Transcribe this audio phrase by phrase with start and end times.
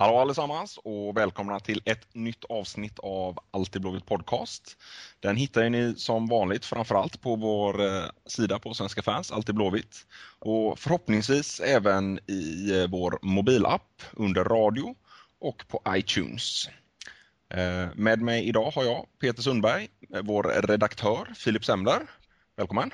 [0.00, 4.76] Hallå allesammans och välkomna till ett nytt avsnitt av Alltid Blåvitt Podcast.
[5.20, 10.06] Den hittar ni som vanligt framförallt på vår eh, sida på Svenska fans, Alltid Blåvitt.
[10.38, 14.94] Och förhoppningsvis även i eh, vår mobilapp under radio
[15.40, 16.68] och på iTunes.
[17.54, 19.88] Eh, med mig idag har jag Peter Sundberg,
[20.22, 22.00] vår redaktör Filip Semler.
[22.56, 22.90] Välkommen!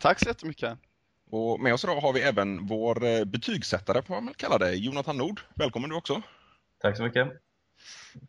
[0.00, 0.78] Tack så jättemycket!
[1.32, 5.16] Och med oss idag har vi även vår eh, betygssättare, får man kalla det, Jonathan
[5.16, 5.40] Nord.
[5.54, 6.22] Välkommen du också.
[6.82, 7.28] Tack så mycket.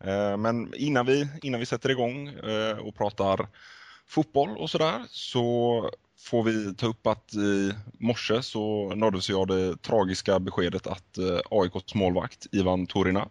[0.04, 3.48] Eh, men innan vi, innan vi sätter igång eh, och pratar
[4.08, 9.82] fotboll och sådär så får vi ta upp att i morse så nåddes jag det
[9.82, 11.18] tragiska beskedet att
[11.50, 13.30] AIKs målvakt Ivan Torina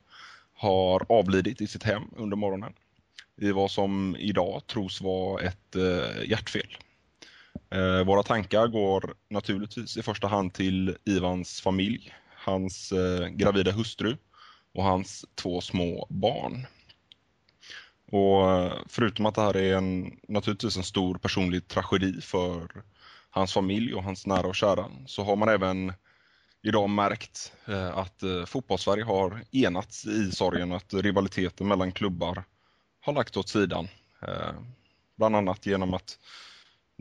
[0.55, 2.73] har avlidit i sitt hem under morgonen
[3.41, 5.77] i vad som idag tros vara ett
[6.25, 6.77] hjärtfel.
[7.71, 14.17] Eh, våra tankar går naturligtvis i första hand till Ivans familj, hans eh, gravida hustru
[14.75, 16.67] och hans två små barn.
[18.13, 22.83] Och eh, förutom att det här är en, naturligtvis en stor personlig tragedi för
[23.31, 25.93] hans familj och hans nära och kära så har man även
[26.63, 32.45] idag märkt eh, att eh, fotbollssverige har enats i sorgen att rivaliteten mellan klubbar
[33.01, 33.89] har lagt åt sidan.
[34.23, 34.53] Eh,
[35.17, 36.19] bland annat genom att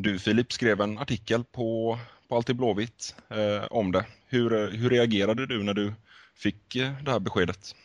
[0.02, 4.06] du Filip skrev en artikel på, på Alltid Blåvitt eh, om det.
[4.28, 5.94] Hur, eh, hur reagerade du när du
[6.36, 7.76] fick eh, det här beskedet?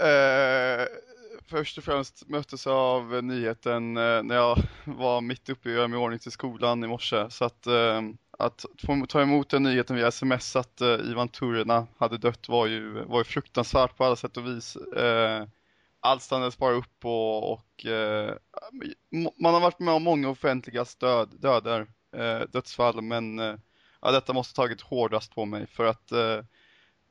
[0.00, 0.86] Eh,
[1.46, 5.76] först och främst möttes jag av nyheten eh, när jag var mitt uppe i att
[5.76, 7.30] göra mig i ordning till skolan i morse.
[7.30, 8.02] Så att, eh,
[8.38, 12.66] att få ta emot den nyheten via sms att eh, Ivan Turina hade dött var
[12.66, 15.46] ju, var ju fruktansvärt på alla sätt och vis eh,
[16.06, 18.34] allt stannades bara upp och, och eh,
[19.40, 23.54] man har varit med om många offentliga stöd, döder, eh, dödsfall men eh,
[24.00, 26.40] ja, detta måste tagit hårdast på mig för att eh,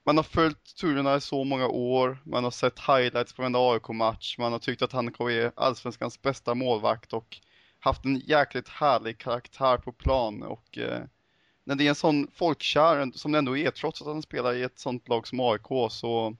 [0.05, 4.37] man har följt turerna i så många år, man har sett highlights på varenda AIK-match,
[4.37, 7.37] man har tyckt att han är allsvenskans bästa målvakt och
[7.79, 11.03] haft en jäkligt härlig karaktär på plan och eh,
[11.63, 14.63] när det är en sån folkkär som det ändå är trots att han spelar i
[14.63, 16.37] ett sånt lag som AIK så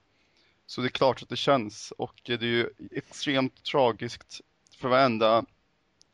[0.66, 4.40] så det är klart att det känns och det är ju extremt tragiskt
[4.78, 5.44] för varenda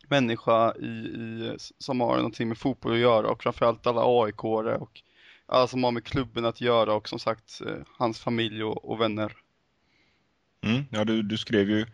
[0.09, 5.03] människa i, i, som har någonting med fotboll att göra och framförallt alla aik och
[5.47, 9.01] alla som har med klubben att göra och som sagt eh, hans familj och, och
[9.01, 9.33] vänner.
[10.65, 11.87] Mm, ja, du, du skrev ju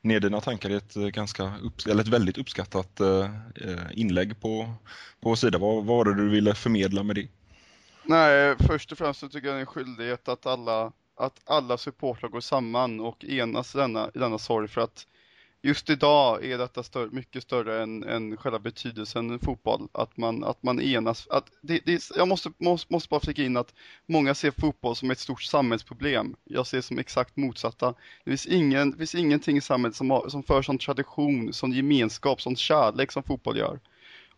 [0.00, 3.30] ner dina tankar i ett, eh, ganska upp, eller ett väldigt uppskattat eh,
[3.92, 4.74] inlägg på,
[5.20, 5.58] på sida.
[5.58, 7.28] Vad, vad var det du ville förmedla med det?
[8.02, 11.78] Nej, först och främst så tycker jag det är en skyldighet att alla att alla
[11.78, 15.06] supportrar går samman och enas i denna, i denna sorg för att
[15.62, 19.88] just idag är detta större, mycket större än, än själva betydelsen fotboll.
[19.92, 21.28] Att man, att man enas.
[21.28, 23.74] Att det, det, jag måste, måste, måste bara flika in att
[24.06, 26.36] många ser fotboll som ett stort samhällsproblem.
[26.44, 27.94] Jag ser som exakt motsatta.
[28.24, 31.72] Det finns, ingen, det finns ingenting i samhället som, har, som för sån tradition, sån
[31.72, 33.80] gemenskap, sån kärlek som fotboll gör.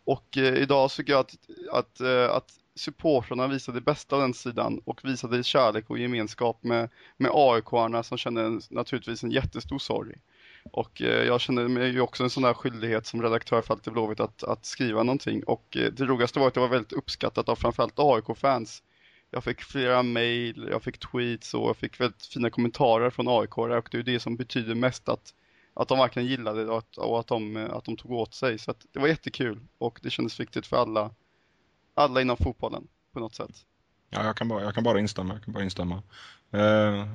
[0.05, 1.35] Och eh, idag tycker jag att,
[1.71, 5.97] att, eh, att, att supportrarna visade det bästa av den sidan och visade kärlek och
[5.97, 10.15] gemenskap med, med AIK-arna som kände naturligtvis en jättestor sorg.
[10.71, 13.93] Och eh, jag känner mig ju också en sån där skyldighet som redaktör för Alltid
[13.93, 15.43] Blåvitt att, att skriva någonting.
[15.43, 18.83] Och eh, det roligaste var att det var väldigt uppskattat av framförallt AIK-fans.
[19.31, 23.57] Jag fick flera mail, jag fick tweets och jag fick väldigt fina kommentarer från AIK
[23.57, 25.33] och det är ju det som betyder mest att,
[25.73, 28.59] att de verkligen gillade det och att, och att, de, att de tog åt sig.
[28.59, 31.11] Så det var jättekul och det kändes viktigt för alla
[31.93, 33.65] alla inom fotbollen på något sätt.
[34.09, 35.33] Ja, jag kan bara, jag kan bara instämma.
[35.33, 36.03] Jag kan bara instämma.
[36.51, 37.07] Eh,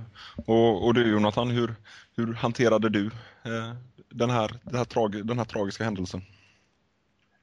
[0.46, 1.74] och, och du Jonathan, hur,
[2.16, 3.06] hur hanterade du
[3.42, 3.74] eh,
[4.08, 6.20] den, här, den, här trag, den här tragiska händelsen?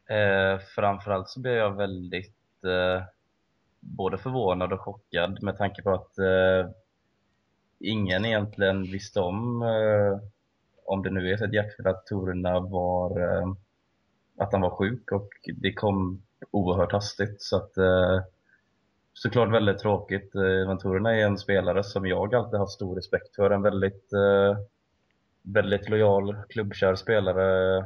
[0.09, 3.03] Eh, framförallt så blev jag väldigt eh,
[3.79, 6.71] både förvånad och chockad med tanke på att eh,
[7.79, 10.19] ingen egentligen visste om, eh,
[10.85, 12.07] om det nu är hjärtfel, att
[12.69, 13.47] var, eh,
[14.37, 17.41] att han var sjuk och det kom oerhört hastigt.
[17.41, 18.21] Så att, eh,
[19.13, 20.35] såklart väldigt tråkigt.
[20.35, 23.51] Eh, Venturina är en spelare som jag alltid haft stor respekt för.
[23.51, 24.57] En väldigt, eh,
[25.41, 27.85] väldigt lojal, klubbkär spelare.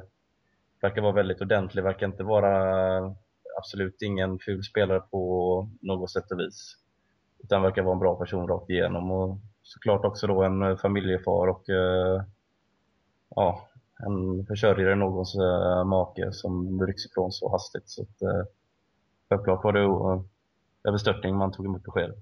[0.82, 3.16] Verkar vara väldigt ordentlig, verkar inte vara
[3.58, 6.78] absolut ingen ful spelare på något sätt och vis.
[7.44, 11.70] Utan verkar vara en bra person rakt igenom och såklart också då en familjefar och
[11.70, 12.24] eh,
[13.36, 13.69] ja,
[14.06, 17.90] en försörjare någons äh, make som rycks ifrån så hastigt.
[17.90, 18.44] Så att, äh,
[19.30, 20.22] självklart var det uh,
[20.88, 22.18] överstörtning man tog emot beskedet.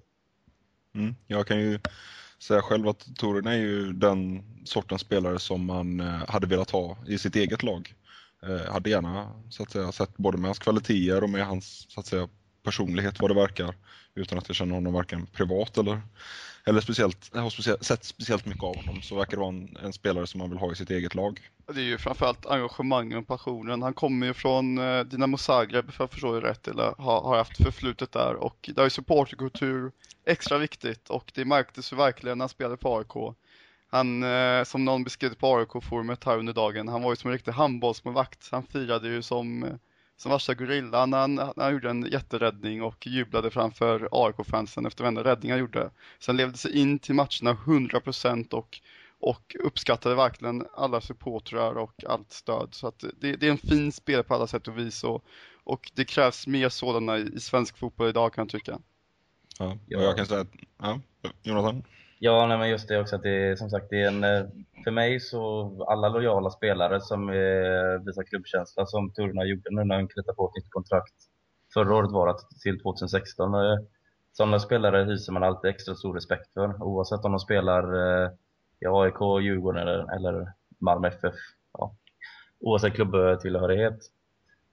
[0.96, 1.80] Mm, jag kan ju
[2.40, 6.98] säga själv att Torun är ju den sortens spelare som man eh, hade velat ha
[7.08, 7.94] i sitt eget lag.
[8.44, 12.00] Eh, hade gärna så att säga, sett både med hans kvaliteter och med hans så
[12.00, 12.28] att säga,
[12.64, 13.76] personlighet vad det verkar
[14.16, 16.02] utan att jag känner honom varken privat eller,
[16.68, 19.94] eller speciellt, har speciellt, sett speciellt mycket av honom så verkar det vara en, en,
[19.94, 21.40] spelare som man vill ha i sitt eget lag.
[21.74, 23.82] Det är ju framförallt engagemanget och passionen.
[23.82, 27.38] Han kommer ju från eh, Dinamo Zagreb för jag förstår det rätt, eller har, har
[27.38, 29.92] haft förflutet där och där är supporterkultur
[30.26, 33.36] extra viktigt och det märktes ju verkligen när han spelade för AIK.
[33.90, 37.34] Han, eh, som någon beskrev på AIK-forumet här under dagen, han var ju som en
[37.34, 38.48] riktig handbollsmålvakt.
[38.52, 39.74] Han firade ju som eh,
[40.18, 45.04] som värsta gorillan när han, när han gjorde en jätteräddning och jublade framför AIK-fansen efter
[45.04, 45.92] varenda räddning han gjorde.
[46.20, 48.82] Sen levde sig in till matcherna 100% och,
[49.20, 52.70] och uppskattade verkligen alla supportrar och allt stöd.
[52.72, 55.26] Så att det, det är en fin spel på alla sätt och vis och,
[55.64, 58.80] och det krävs mer sådana i, i svensk fotboll idag kan jag tycka.
[59.60, 61.00] Ja, och jag kan säga att, ja,
[61.44, 61.84] Jonathan?
[62.20, 64.46] Ja, nej, men just det också att det är som sagt det är en, eh,
[64.84, 69.96] för mig så alla lojala spelare som eh, visar klubbkänsla som Turna gjorde nu när
[69.96, 71.14] han kritade på ett nytt kontrakt
[71.74, 73.54] förra året var att till 2016.
[73.54, 73.80] Eh,
[74.32, 77.84] sådana spelare hyser man alltid extra stor respekt för oavsett om de spelar
[78.80, 81.36] i AIK, Djurgården eller, eller Malmö FF.
[81.74, 81.96] Ja.
[82.60, 84.00] Oavsett klubbtillhörighet.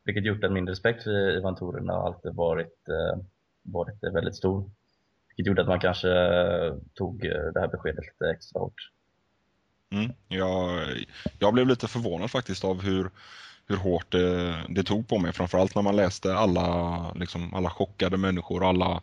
[0.05, 2.79] Vilket gjort att min respekt för Ivan Turina har alltid varit,
[3.63, 4.71] varit väldigt stor.
[5.37, 8.91] Vilket gjorde att man kanske eh, tog eh, det här beskedet lite extra hårt.
[9.93, 10.89] Mm, jag,
[11.39, 13.11] jag blev lite förvånad faktiskt av hur,
[13.67, 15.33] hur hårt det, det tog på mig.
[15.33, 19.03] Framförallt när man läste alla, liksom, alla chockade människor och alla,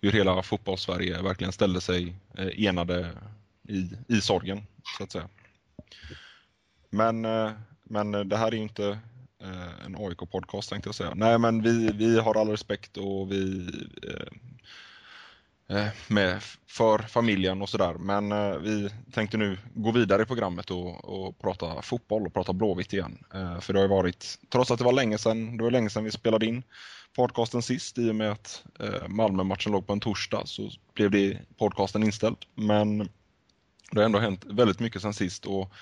[0.00, 3.10] hur hela fotbollssverige verkligen ställde sig eh, enade
[3.68, 4.60] i, i sorgen,
[4.98, 5.28] så att säga.
[6.90, 7.26] Men,
[7.82, 8.98] men det här är ju inte
[9.86, 11.12] en AIK-podcast tänkte jag säga.
[11.14, 13.68] Nej, men vi, vi har all respekt och vi
[14.02, 14.32] Eh,
[15.68, 17.94] Eh, med, för familjen och sådär.
[17.94, 22.52] Men eh, vi tänkte nu gå vidare i programmet och, och prata fotboll och prata
[22.52, 23.24] Blåvitt igen.
[23.34, 26.04] Eh, för det har varit, trots att det var länge sedan, det var länge sedan
[26.04, 26.62] vi spelade in
[27.16, 31.38] podcasten sist i och med att eh, Malmö-matchen låg på en torsdag så blev det
[31.58, 32.36] podcasten inställd.
[32.54, 32.98] Men
[33.90, 35.72] det har ändå hänt väldigt mycket sedan sist och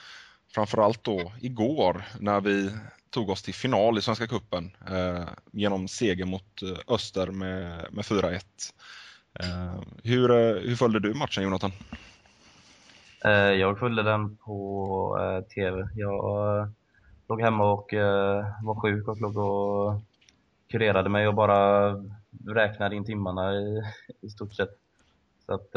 [0.55, 2.71] framförallt då igår när vi
[3.11, 8.05] tog oss till final i Svenska Cupen eh, genom seger mot eh, Öster med, med
[8.05, 8.41] 4-1.
[9.35, 11.71] Eh, hur, eh, hur följde du matchen Jonathan?
[13.25, 15.89] Eh, jag följde den på eh, TV.
[15.95, 16.69] Jag
[17.29, 17.95] låg hemma och
[18.63, 20.01] var sjuk och låg och
[20.71, 21.91] kurerade mig och bara
[22.47, 23.83] räknade in timmarna i,
[24.21, 24.71] i stort sett.
[25.47, 25.71] Så att,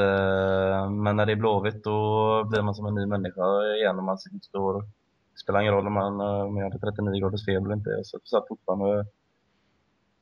[0.92, 4.82] men när det är blåvitt då blir man som en ny människa igen man står
[4.82, 7.90] det spelar ingen roll om man, om jag hade 39 graders feber eller inte.
[7.90, 9.06] Jag satt fortfarande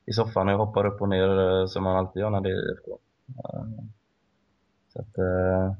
[0.06, 3.00] i soffan och hoppar upp och ner som man alltid gör när det är IFK.
[4.94, 5.76] Så att, eh,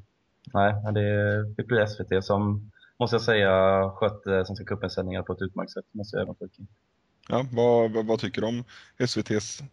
[0.54, 5.42] nej, det det blir SVT som, måste jag säga, skötte Svenska cupens sändningar på ett
[5.42, 6.36] utmärkt sätt, måste jag även
[7.30, 8.64] Ja, vad, vad, vad, tycker du om
[8.98, 9.64] SVTs?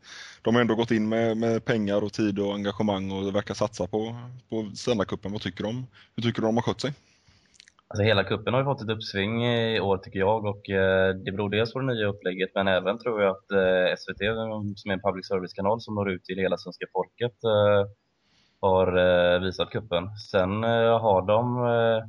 [0.42, 3.86] De har ändå gått in med, med pengar och tid och engagemang och verkar satsa
[3.86, 4.16] på,
[4.48, 5.32] på sändarkuppen.
[5.32, 5.86] Vad tycker du om?
[6.16, 6.92] Hur tycker du de har skött sig?
[7.90, 11.32] Alltså hela kuppen har ju fått ett uppsving i år tycker jag och eh, det
[11.32, 14.18] beror dels på det nya upplägget men även tror jag att eh, SVT
[14.76, 17.90] som är en public service-kanal som når ut till hela svenska folket eh,
[18.60, 20.18] har eh, visat kuppen.
[20.30, 22.08] Sen eh, har de, eh,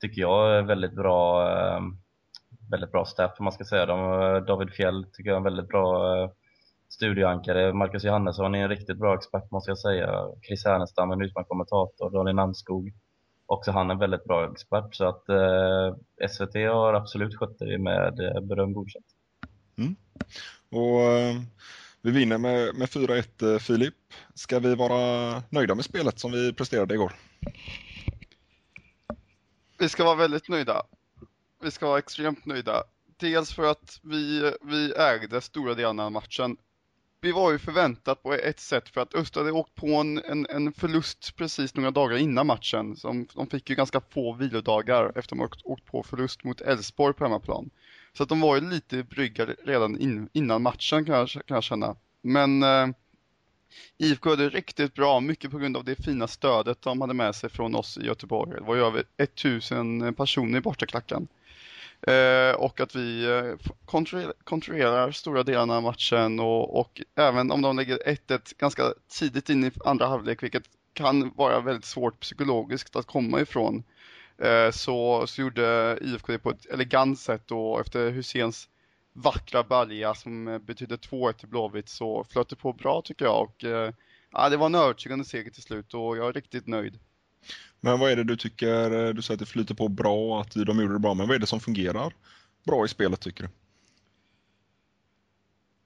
[0.00, 1.50] tycker jag, väldigt bra
[2.70, 3.86] väldigt bra staff om man ska säga.
[3.86, 3.96] De,
[4.46, 6.30] David Fjell tycker jag är en väldigt bra
[6.88, 7.72] studioankare.
[7.72, 10.24] Marcus Johannesson är en riktigt bra expert måste jag säga.
[10.46, 12.10] Chris Härnestam en utmärkt kommentator.
[12.10, 12.92] Daniel Namskog
[13.50, 18.20] också han är väldigt bra expert så att eh, SVT har absolut skött det med
[18.20, 19.06] eh, beröm godkänt.
[19.78, 19.96] Mm.
[20.70, 21.36] Och eh,
[22.02, 23.94] vi vinner med, med 4-1 eh, Filip.
[24.34, 27.12] Ska vi vara nöjda med spelet som vi presterade igår?
[29.78, 30.82] Vi ska vara väldigt nöjda.
[31.62, 32.84] Vi ska vara extremt nöjda.
[33.16, 36.56] Dels för att vi, vi ägde stora delar av matchen
[37.20, 40.46] vi var ju förväntat på ett sätt för att Öster hade åkt på en, en,
[40.50, 42.96] en, förlust precis några dagar innan matchen.
[42.96, 47.14] Som, de fick ju ganska få vilodagar efter att de åkt på förlust mot Elfsborg
[47.14, 47.70] på hemmaplan.
[48.12, 51.64] Så att de var ju lite bryggade redan in, innan matchen kan jag, kan jag
[51.64, 51.96] känna.
[52.22, 52.88] Men eh,
[53.98, 57.50] IFK hade riktigt bra, mycket på grund av det fina stödet de hade med sig
[57.50, 58.54] från oss i Göteborg.
[58.54, 61.28] Det var ju över 1000 personer i bortaklacken.
[62.02, 63.70] Eh, och att vi eh,
[64.44, 69.64] kontrollerar stora delar av matchen och, och även om de lägger 1-1 ganska tidigt in
[69.64, 73.82] i andra halvlek, vilket kan vara väldigt svårt psykologiskt att komma ifrån,
[74.38, 78.68] eh, så, så gjorde IFK det på ett elegant sätt och efter Husens
[79.12, 83.42] vackra balja som eh, betydde 2-1 till Blåvitt så flöt det på bra tycker jag
[83.42, 83.92] och eh,
[84.32, 86.98] ja, det var en övertygande seger till slut och jag är riktigt nöjd.
[87.80, 90.80] Men vad är det du tycker, du säger att det flyter på bra, att de
[90.80, 92.12] gjorde det bra, men vad är det som fungerar
[92.66, 93.50] bra i spelet tycker du?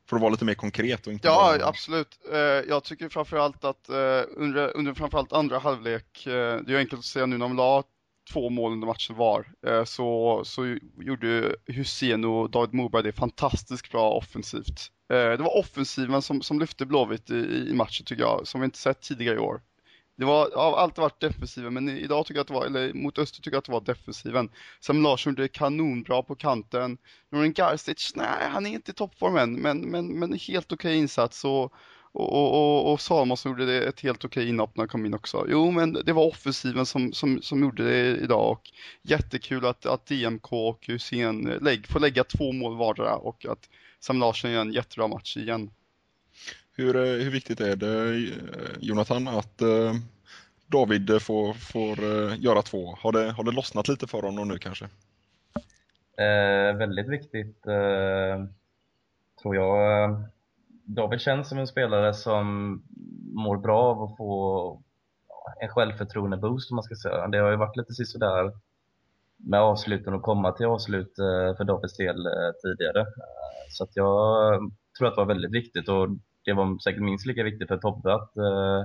[0.09, 1.69] För att vara lite mer konkret och inte Ja, bara...
[1.69, 2.19] absolut.
[2.33, 6.99] Eh, jag tycker framförallt att eh, under, under framförallt andra halvlek, eh, det är enkelt
[6.99, 7.83] att säga nu när de la
[8.33, 9.47] två mål under matchen var,
[9.85, 14.91] så, så gjorde Hussein och David Moberg det fantastiskt bra offensivt.
[15.09, 18.79] Det var offensiven som, som lyfte Blåvitt i, i matchen tycker jag, som vi inte
[18.79, 19.61] sett tidigare i år.
[20.17, 23.19] Det var, har alltid varit defensiven, men idag tycker jag att det var, eller mot
[23.19, 24.51] Öster tycker jag att det var defensiven.
[24.81, 26.99] Sam Larsson gjorde kanonbra på kanten.
[27.33, 31.45] Norin Garcic, nej han är inte i toppformen, men, men, men helt okej okay insats.
[31.45, 31.73] Och,
[32.13, 35.47] och, och, och Salomonsson gjorde det ett helt okej inhopp när han kom in också.
[35.49, 38.63] Jo, men det var offensiven som, som, som gjorde det idag och
[39.03, 43.69] jättekul att, att DMK och Hussein lägg, får lägga två mål vardera och att
[44.01, 45.71] Sam Larsson gör en jättebra match igen.
[46.77, 49.93] Hur, eh, hur viktigt är det, eh, Jonathan, att eh,
[50.67, 51.99] David får, får
[52.35, 52.95] göra två?
[52.99, 54.85] Har det, har det lossnat lite för honom nu kanske?
[56.19, 58.45] Eh, väldigt viktigt, eh,
[59.43, 60.25] tror jag.
[60.85, 62.73] David känns som en spelare som
[63.33, 64.83] mår bra av att få
[65.61, 67.29] en självförtroende-boost, om man ska säga.
[67.29, 68.53] Det har ju varit lite sådär
[69.37, 71.13] med avsluten och komma till avslut
[71.57, 72.29] för Davids del
[72.63, 73.07] tidigare.
[73.71, 74.61] Så att jag
[74.99, 76.09] tror att det var väldigt viktigt och
[76.45, 78.85] det var säkert minst lika viktigt för Tobbe att eh,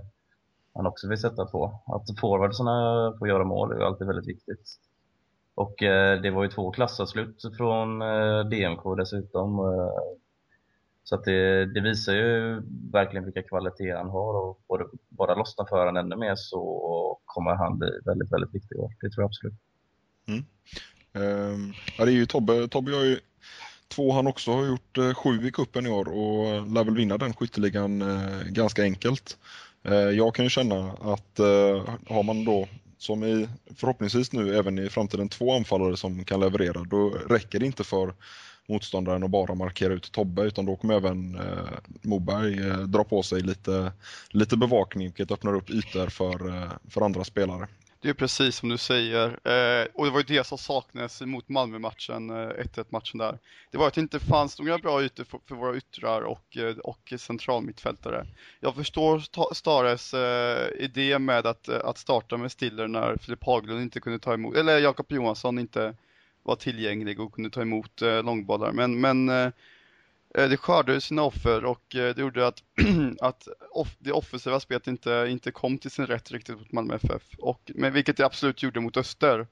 [0.73, 1.65] han också vill sätta två.
[1.85, 4.79] Att forwardsarna får göra mål är alltid väldigt viktigt.
[5.55, 9.59] Och eh, det var ju två klassavslut från eh, DMK dessutom.
[9.59, 10.19] Eh,
[11.03, 12.61] så att det, det, visar ju
[12.91, 17.55] verkligen vilka kvaliteter han har och både, bara lossna för honom ännu mer så kommer
[17.55, 18.79] han bli väldigt, väldigt viktig.
[18.79, 18.91] år.
[19.01, 19.53] Det tror jag absolut.
[20.27, 20.43] Mm.
[21.13, 23.19] Um, ja, det är ju Tobbe, Tobbe har ju
[23.89, 26.95] två han också har gjort eh, sju i kuppen i år och eh, lär väl
[26.95, 29.37] vinna den skytteligan eh, ganska enkelt.
[29.83, 32.67] Eh, jag kan ju känna att eh, har man då
[32.97, 37.65] som i förhoppningsvis nu även i framtiden två anfallare som kan leverera, då räcker det
[37.65, 38.13] inte för
[38.69, 41.67] motståndaren att bara markera ut Tobbe utan då kommer även eh,
[42.01, 43.91] Moberg eh, dra på sig lite,
[44.29, 47.67] lite bevakning vilket öppnar upp ytor för, eh, för andra spelare.
[48.01, 49.27] Det är precis som du säger.
[49.27, 53.39] Eh, och det var ju det som saknades mot Malmö-matchen, eh, 1-1 matchen där.
[53.71, 56.77] Det var att det inte fanns några bra ytor för, för våra yttrar och, eh,
[56.77, 58.25] och centralmittfältare.
[58.59, 63.81] Jag förstår Stares eh, idé med att, eh, att starta med Stiller när Filip Haglund
[63.81, 65.95] inte kunde ta emot, eller Jakob Johansson inte
[66.43, 68.71] var tillgänglig och kunde ta emot eh, långbollar.
[68.71, 69.51] Men, men Eh,
[70.35, 72.63] Eh, det skördade sina offer och eh, det gjorde att,
[73.21, 77.23] att off, det offensiva spelet inte, inte kom till sin rätt riktigt mot Malmö FF.
[77.37, 79.47] Och, men vilket det absolut gjorde mot Öster.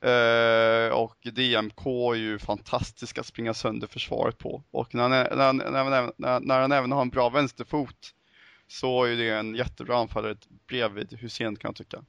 [0.00, 4.62] Eh, och DMK är ju fantastisk att springa sönder försvaret på.
[4.70, 8.12] Och när han, när, han, när, när, när han även har en bra vänsterfot
[8.68, 10.36] så är det en jättebra anfallare
[10.68, 12.04] bredvid Hussein kan jag tycka.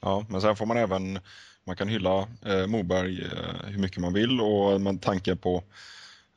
[0.00, 1.18] Ja, men sen får man även,
[1.64, 5.64] man kan hylla eh, Moberg eh, hur mycket man vill och med tanke på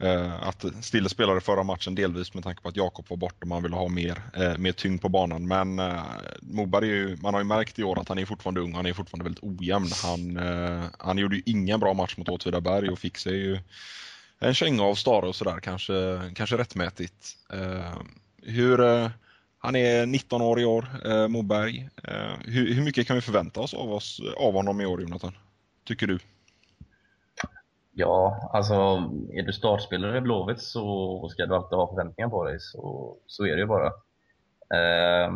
[0.03, 3.47] Eh, att Stille spelade förra matchen delvis med tanke på att Jakob var borta och
[3.47, 5.47] man ville ha mer, eh, mer tyngd på banan.
[5.47, 6.03] Men eh,
[6.41, 8.85] Moberg, är ju, man har ju märkt i år att han är fortfarande ung, han
[8.85, 9.89] är fortfarande väldigt ojämn.
[10.03, 13.59] Han, eh, han gjorde ju ingen bra match mot Åtvidaberg och fick sig ju
[14.39, 17.37] en känga av Stare och sådär, kanske, kanske rättmätigt.
[17.53, 17.97] Eh,
[18.41, 19.09] hur, eh,
[19.57, 21.89] han är 19 år i år, eh, Moberg.
[22.03, 25.33] Eh, hur, hur mycket kan vi förvänta oss av, oss av honom i år, Jonathan?
[25.85, 26.19] Tycker du?
[27.97, 28.73] Ja, alltså
[29.33, 32.59] är du startspelare i Blåvitt så ska du alltid ha förväntningar på dig.
[32.59, 33.87] Så, så är det ju bara.
[34.75, 35.31] Eh,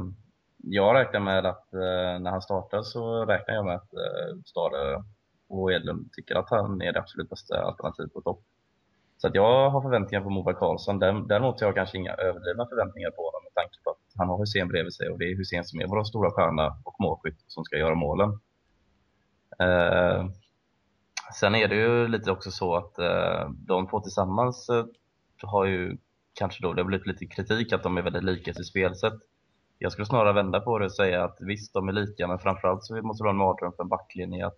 [0.58, 5.04] jag räknar med att eh, när han startar så räknar jag med att eh, Stare
[5.50, 8.42] och Edlund tycker att han är det absolut bästa alternativet på topp.
[9.18, 11.00] Så att jag har förväntningar på Moberg Karlsson.
[11.00, 14.38] Däremot har jag kanske inga överdrivna förväntningar på honom med tanke på att han har
[14.38, 17.64] Hussein bredvid sig och det är Hussein som är vår stora stjärna och målskytt som
[17.64, 18.30] ska göra målen.
[19.60, 20.26] Eh,
[21.34, 24.86] Sen är det ju lite också så att eh, de två tillsammans eh,
[25.42, 25.98] har ju
[26.34, 29.14] kanske då, det har blivit lite kritik att de är väldigt lika till spelsätt.
[29.78, 32.84] Jag skulle snarare vända på det och säga att visst, de är lika, men framförallt
[32.84, 34.58] så måste vi ha en mardröm för en backlinje att,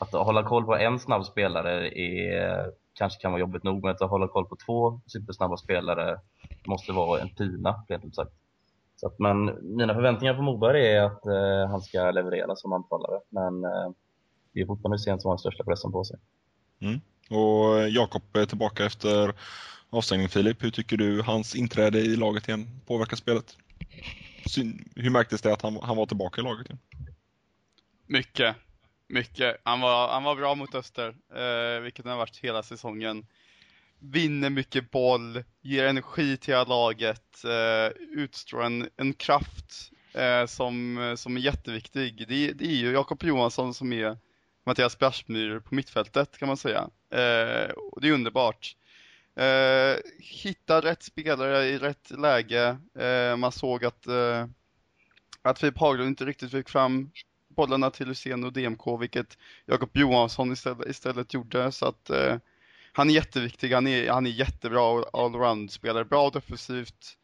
[0.00, 4.00] att hålla koll på en snabb spelare är, kanske kan vara jobbigt nog, men att
[4.00, 6.20] hålla koll på två supersnabba spelare
[6.66, 8.32] måste vara en pina, rent ut sagt.
[8.96, 13.20] Så att, men mina förväntningar på Moberg är att eh, han ska leverera som anfallare,
[13.28, 13.90] men eh,
[14.52, 16.16] det är fortfarande Hysén som har den största pressen på sig.
[16.80, 17.00] Mm.
[17.30, 19.34] Och Jakob är tillbaka efter
[19.90, 20.64] avstängning Filip.
[20.64, 23.56] Hur tycker du hans inträde i laget igen påverkar spelet?
[24.96, 26.78] Hur märktes det att han, han var tillbaka i laget igen?
[28.06, 28.56] Mycket.
[29.06, 29.56] Mycket.
[29.64, 33.26] Han var, han var bra mot Öster, eh, vilket han har varit hela säsongen.
[33.98, 41.36] Vinner mycket boll, ger energi till laget, eh, utstrålar en, en kraft eh, som, som
[41.36, 42.28] är jätteviktig.
[42.28, 44.18] Det, det är ju Jakob Johansson som är
[44.64, 46.90] Mattias Bärsmyr på mittfältet kan man säga.
[47.10, 48.76] Eh, och det är underbart.
[49.34, 52.76] Eh, hitta rätt spelare i rätt läge.
[52.98, 54.46] Eh, man såg att, eh,
[55.42, 57.10] att Filip Haglund inte riktigt fick fram
[57.48, 61.72] bollarna till Hysén och DMK, vilket Jakob Johansson istället, istället gjorde.
[61.72, 62.36] Så att eh,
[62.92, 67.16] han är jätteviktig, han är, han är jättebra allround-spelare, bra defensivt,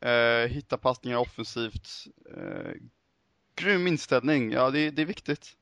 [0.00, 1.88] eh, hitta passningar offensivt,
[2.36, 2.72] eh,
[3.54, 5.56] grym inställning, ja det, det är viktigt.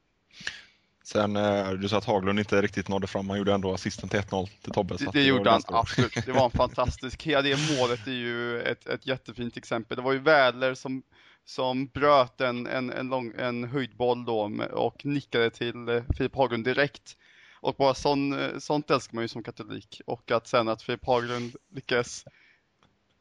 [1.06, 4.20] Sen, eh, du sa att Haglund inte riktigt nådde fram, han gjorde ändå assisten till
[4.20, 4.96] 1-0 till Tobbe.
[4.96, 8.87] Det, det gjorde han absolut, det var en fantastisk, hela det målet är ju ett,
[8.87, 9.96] ett jättefint exempel.
[9.96, 11.02] Det var ju Wädler som,
[11.44, 16.64] som bröt en, en, en, lång, en höjdboll då och nickade till eh, Filip Haglund
[16.64, 17.16] direkt.
[17.61, 20.00] Och bara sån, eh, sånt älskar man ju som katolik.
[20.06, 22.25] Och att sen att Filip Haglund lyckas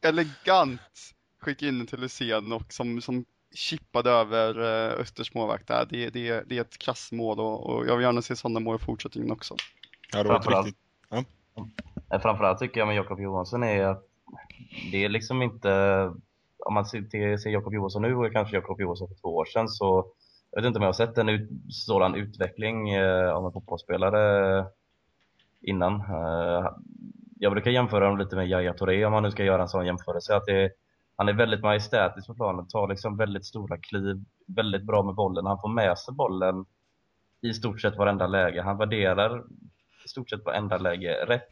[0.02, 5.86] elegant skicka in den till Hysén och som, som chippade över eh, Östers målvakt där.
[5.90, 8.78] Det, det, det är ett klassmål och, och jag vill gärna se sådana mål i
[8.78, 9.56] fortsättningen också.
[10.12, 10.82] Ja, det var framförallt, riktigt.
[12.08, 12.18] Ja.
[12.18, 14.04] Framförallt tycker jag med Jakob Johansson är att
[14.92, 15.70] det är liksom inte,
[16.58, 19.68] om man ser, ser Jakob Johansson nu och kanske Jakob Johansson för två år sedan
[19.68, 20.06] så
[20.50, 24.64] jag vet inte om jag har sett en ut, sådan utveckling eh, av en fotbollsspelare
[25.60, 25.94] innan.
[25.94, 26.70] Eh,
[27.38, 29.86] jag brukar jämföra honom lite med Yahya Touré om man nu ska göra en sån
[29.86, 30.36] jämförelse.
[30.36, 30.70] Att det,
[31.16, 35.46] han är väldigt majestätisk på planen, tar liksom väldigt stora kliv, väldigt bra med bollen.
[35.46, 36.64] Han får med sig bollen
[37.40, 38.62] i stort sett varenda läge.
[38.62, 39.44] Han värderar
[40.04, 41.48] i stort sett varenda läge rätt.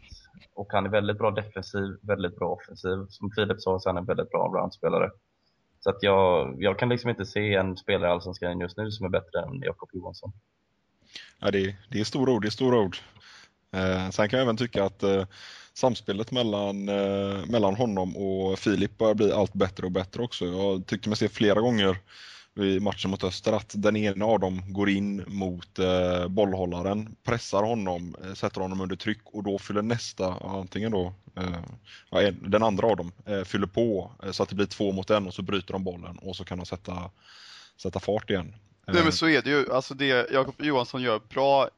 [0.55, 3.07] Och han är väldigt bra defensiv, väldigt bra offensiv.
[3.09, 5.11] Som Filip sa så är han en väldigt bra allround-spelare.
[5.81, 9.07] Så att jag, jag kan liksom inte se en spelare i Allsvenskan just nu som
[9.07, 10.33] är bättre än Jakob Johansson.
[11.39, 12.97] Ja, det, det är stora ord, det är stora ord.
[13.73, 15.25] Eh, sen kan jag även tycka att eh,
[15.75, 20.45] samspelet mellan, eh, mellan honom och Filip börjar bli allt bättre och bättre också.
[20.47, 21.97] Jag tyckte mig se flera gånger
[22.55, 27.63] i matchen mot Öster att den ena av dem går in mot eh, bollhållaren, pressar
[27.63, 32.87] honom, eh, sätter honom under tryck och då fyller nästa, antingen då, eh, den andra
[32.87, 35.43] av dem, eh, fyller på eh, så att det blir två mot en och så
[35.43, 37.11] bryter de bollen och så kan de sätta,
[37.83, 38.55] sätta fart igen.
[38.87, 41.69] Nej men så är det ju, alltså det Jakob Johansson gör bra,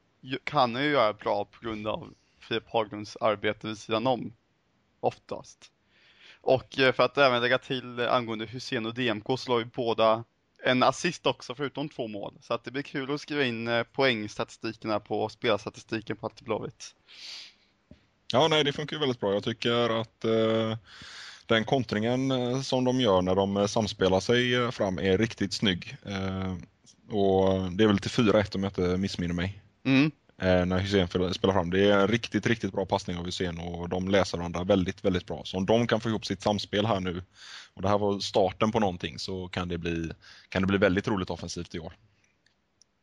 [0.43, 2.13] kan han ju göra bra på grund av
[2.47, 4.33] Filip Haglunds arbete vid sidan om.
[4.99, 5.71] Oftast.
[6.41, 10.23] Och eh, för att även lägga till angående Hussein och DMK så la ju båda
[10.63, 12.37] en assist också förutom två mål.
[12.41, 16.95] Så att det blir kul att skriva in eh, poängstatistikerna på spelarstatistiken på Blåvitt.
[18.33, 19.33] Ja, nej, det funkar ju väldigt bra.
[19.33, 20.77] Jag tycker att eh,
[21.45, 25.97] den kontringen eh, som de gör när de samspelar sig fram är riktigt snygg.
[26.05, 26.55] Eh,
[27.09, 29.61] och det är väl till 4-1 om jag inte missminner mig.
[29.83, 31.69] Mm eh, Eh, när Hussein spelar fram.
[31.69, 35.25] Det är en riktigt, riktigt bra passning av Hussein och de läser varandra väldigt, väldigt
[35.25, 35.41] bra.
[35.45, 37.21] Så om de kan få ihop sitt samspel här nu
[37.73, 40.11] och det här var starten på någonting så kan det bli,
[40.49, 41.93] kan det bli väldigt roligt offensivt i år.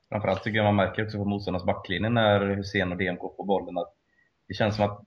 [0.08, 3.78] Framförallt tycker jag man märker också på motståndarnas backlinje när Hussein och DMK får bollen
[3.78, 3.94] att
[4.48, 5.04] det känns som att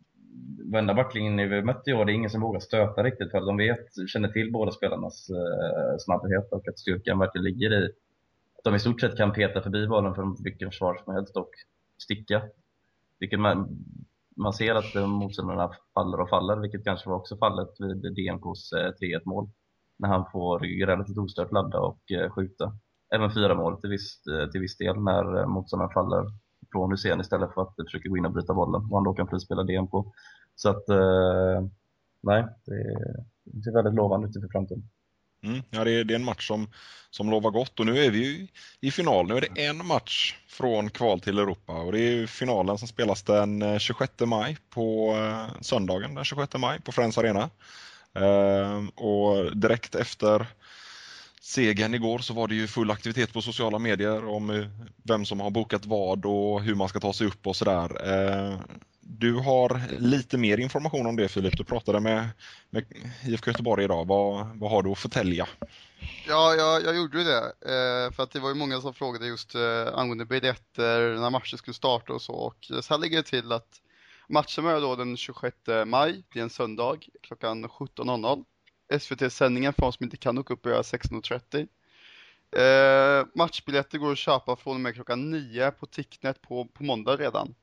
[0.72, 3.58] varenda backlinje vi mött i år, det är ingen som vågar stöta riktigt för de
[3.58, 7.86] vet, känner till båda spelarnas eh, snabbhet och att styrkan verkligen ligger i
[8.58, 11.50] att de i stort sett kan peta förbi bollen från vilken försvar som helst och
[11.98, 12.42] sticka.
[13.20, 13.68] Vilket man,
[14.36, 19.14] man ser att motståndarna faller och faller, vilket kanske var också fallet vid DMKs 3-1
[19.14, 19.50] eh, mål.
[19.98, 22.78] När han får relativt ostört ladda och eh, skjuta.
[23.16, 26.26] Även fyra mål till viss, eh, till viss del när motståndaren faller
[26.72, 29.28] från Hussein istället för att försöka gå in och bryta bollen och han då kan
[29.28, 29.92] frispela DMK.
[30.56, 30.84] Så att,
[32.22, 32.46] nej,
[33.44, 34.90] det ser väldigt lovande ut inför framtiden.
[35.46, 36.70] Mm, ja, det är, det är, en match som,
[37.10, 38.48] som lovar gott och nu är vi ju
[38.82, 39.28] i final.
[39.28, 43.24] Nu är det en match från kval till Europa och det är finalen som spelas
[43.24, 47.50] den eh, 26 maj på eh, söndagen den 26 maj på Friends Arena.
[48.16, 50.48] Eh, och direkt efter
[51.42, 54.70] segern igår så var det ju full aktivitet på sociala medier om
[55.04, 57.92] vem som har bokat vad och hur man ska ta sig upp och sådär
[59.08, 61.58] du har lite mer information om det Filip.
[61.58, 62.30] Du pratade med,
[62.70, 62.86] med
[63.26, 64.08] IFK Göteborg idag.
[64.08, 65.48] Vad, vad har du att förtälja?
[66.28, 67.44] Ja, jag, jag gjorde ju det.
[67.46, 71.58] Eh, för att det var ju många som frågade just eh, angående biljetter, när matchen
[71.58, 72.34] skulle starta och så.
[72.34, 73.82] Och så här ligger det till att
[74.30, 78.44] matchen är då den 26 maj, det är en söndag, klockan 17.00.
[79.00, 81.68] SVT-sändningen för oss som inte kan åka upp börjar 16.30.
[82.56, 87.16] Eh, matchbiljetter går att köpa från och med klockan 9 på Ticknet på, på måndag
[87.16, 87.56] redan.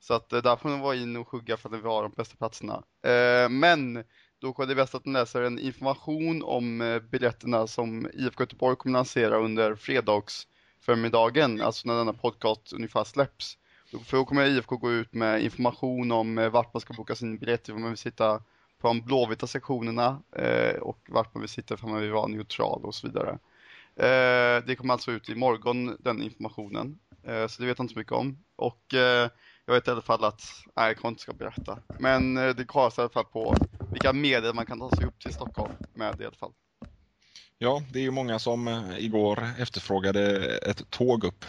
[0.00, 2.12] Så att eh, där får ni vara in och hugga för att vi har de
[2.16, 2.82] bästa platserna.
[3.02, 4.04] Eh, men
[4.38, 8.76] då är det bäst att ni läser en information om eh, biljetterna som IFK Göteborg
[8.76, 13.58] kommer lansera under fredagsförmiddagen, alltså när denna podcast ungefär släpps.
[14.04, 17.68] För då kommer IFK gå ut med information om vart man ska boka sin biljett,
[17.68, 18.42] var man vill sitta
[18.80, 20.22] på de blåvita sektionerna
[20.80, 23.38] och vart man vill sitta för man vill vara neutral och så vidare.
[24.66, 26.98] Det kommer alltså ut i morgon, den informationen.
[27.48, 28.38] Så det vet jag inte så mycket om.
[28.56, 28.94] Och
[29.66, 30.42] jag vet i alla fall att,
[30.76, 31.78] nej jag kanske inte ska berätta.
[31.98, 33.56] Men eh, det kallas i alla fall på
[33.90, 36.52] vilka medel man kan ta sig upp till Stockholm med i alla fall.
[37.58, 41.44] Ja, det är ju många som eh, igår efterfrågade ett tåg upp.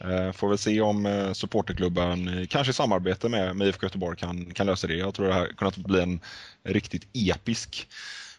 [0.00, 4.54] Eh, får väl se om eh, supporterklubben, kanske i samarbete med, med IFK Göteborg, kan,
[4.54, 4.94] kan lösa det.
[4.94, 6.20] Jag tror det här kunnat bli en
[6.64, 7.88] riktigt episk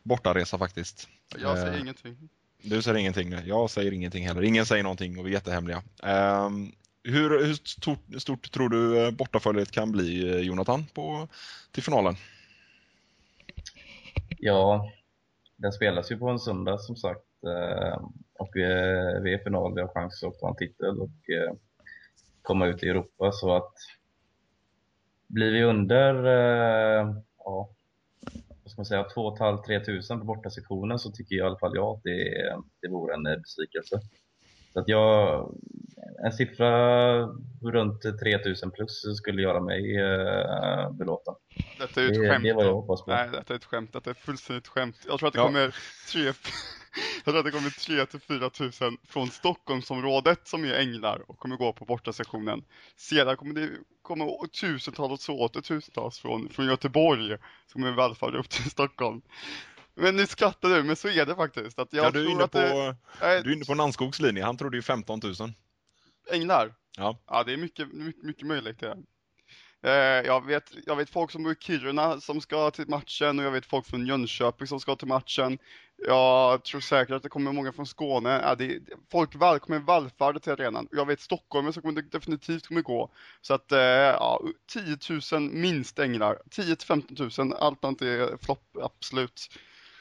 [0.04, 1.08] bortaresa faktiskt.
[1.38, 2.30] Jag säger ingenting.
[2.62, 4.44] Du säger ingenting, jag säger ingenting heller.
[4.44, 5.84] Ingen säger någonting och vi är jättehemliga.
[6.04, 6.72] Um,
[7.04, 11.28] hur, hur stort, stort, tror du eh, bortaföljet kan bli, eh, Jonathan, på,
[11.72, 12.16] till finalen?
[14.38, 14.92] Ja,
[15.56, 17.44] den spelas ju på en söndag som sagt.
[17.46, 18.08] Eh,
[18.40, 21.10] och vi är, vi är i final, vi har chans att ta en titel och
[22.42, 23.32] komma ut i Europa.
[23.32, 23.74] Så att
[25.28, 26.14] blir vi under
[27.38, 27.70] ja,
[28.64, 31.76] vad ska man säga, 2 500-3 tusen på bortasektionen så tycker jag i alla fall
[31.76, 34.02] jag att det, det vore en besvikelse.
[34.74, 35.50] Så att jag,
[36.26, 36.72] en siffra
[37.62, 41.34] runt 3000 plus skulle göra mig eh, belåten.
[41.80, 42.44] Detta är ju ett det, skämt.
[42.44, 43.12] Det var jag hoppas på.
[43.12, 43.94] Nej, detta är ett skämt.
[43.94, 44.96] Detta är fullständigt skämt.
[45.08, 45.46] Jag tror att det ja.
[45.46, 45.76] kommer
[46.12, 46.24] tre,
[47.26, 51.40] jag tror att det kommer 3 till 4 tusen från Stockholmsområdet som är änglar och
[51.40, 52.64] kommer gå på bortasektionen.
[52.96, 53.70] Sedan kommer det
[54.02, 54.26] komma
[54.62, 59.22] tusentals och åter tusentals från, från Göteborg som kommer vallfärda upp till Stockholm.
[59.96, 61.80] Men nu skrattar du, men så är det faktiskt.
[61.80, 64.58] Att jag ja, du, är inne på, det, du är inne på Nannskogs linje, han
[64.58, 65.54] trodde ju 15 000.
[66.32, 66.74] Änglar?
[66.98, 67.20] Ja.
[67.28, 68.98] Ja, det är mycket, mycket, mycket möjligt det.
[69.86, 73.46] Eh, jag, vet, jag vet folk som bor i Kiruna som ska till matchen och
[73.46, 75.58] jag vet folk från Jönköping som ska till matchen.
[76.08, 78.42] Jag tror säkert att det kommer många från Skåne.
[78.44, 78.80] Ja, det,
[79.12, 80.88] folk kommer vallfärda till arenan.
[80.92, 83.12] Jag vet Stockholm som kommer definitivt kommer gå.
[83.42, 84.42] Så att, eh, ja,
[84.74, 84.98] 10
[85.40, 86.42] 000 minst änglar.
[86.50, 89.50] 10 till 15 000, allt annat är flopp, absolut.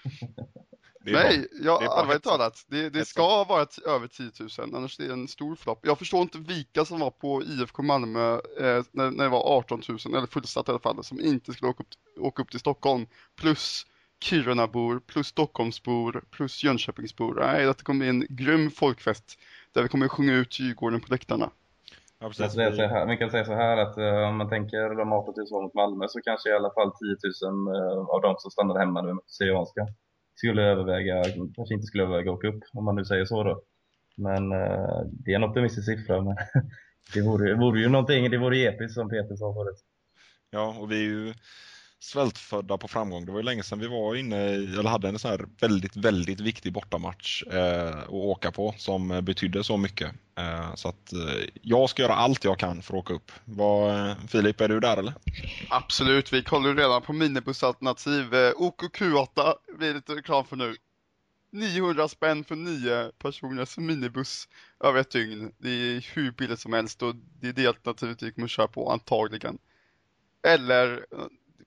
[1.04, 2.64] Nej, jag, allvarligt talat.
[2.66, 5.80] Det, det ska vara över 10 000, annars är det en stor flopp.
[5.82, 9.82] Jag förstår inte vilka som var på IFK Malmö eh, när, när det var 18
[9.88, 11.88] 000, eller fullsatt i alla fall, som inte skulle åka upp,
[12.20, 13.06] åka upp till Stockholm.
[13.40, 13.86] Plus
[14.22, 17.34] Kirunabor, plus Stockholmsbor, plus Jönköpingsbor.
[17.34, 19.38] Nej, det kommer bli en grym folkfest
[19.72, 21.50] där vi kommer sjunga ut Djurgården på läktarna.
[22.18, 22.56] Ja, precis.
[22.56, 25.74] Här, man kan säga så här att uh, om man tänker de 18 000 mot
[25.74, 27.16] Malmö så kanske i alla fall 10
[27.50, 29.86] 000 uh, av dem som stannade hemma nu med Syrianska
[30.34, 31.24] skulle överväga,
[31.56, 33.62] kanske inte skulle överväga att åka upp om man nu säger så då.
[34.16, 36.22] Men eh, det är en optimistisk siffra.
[36.22, 36.36] Men
[37.14, 39.78] det, vore, det vore ju någonting, det vore episkt som Peter sa förut.
[40.50, 41.34] Ja, och vi är ju
[42.02, 43.26] svältfödda på framgång.
[43.26, 45.96] Det var ju länge sedan vi var inne i, eller hade en sån här väldigt,
[45.96, 50.12] väldigt viktig bortamatch eh, att åka på som betydde så mycket.
[50.38, 53.32] Eh, så att eh, jag ska göra allt jag kan för att åka upp.
[53.44, 55.14] Var, eh, Filip, är du där eller?
[55.68, 58.34] Absolut, vi kollar redan på minibussalternativ.
[58.34, 60.76] Eh, OKQ8 blir lite reklam för nu.
[61.52, 64.48] 900 spänn för nio personers minibuss
[64.84, 65.52] över ett dygn.
[65.58, 68.92] Det är hur billigt som helst och det är det alternativet vi kommer köra på
[68.92, 69.58] antagligen.
[70.46, 71.26] Eller eh,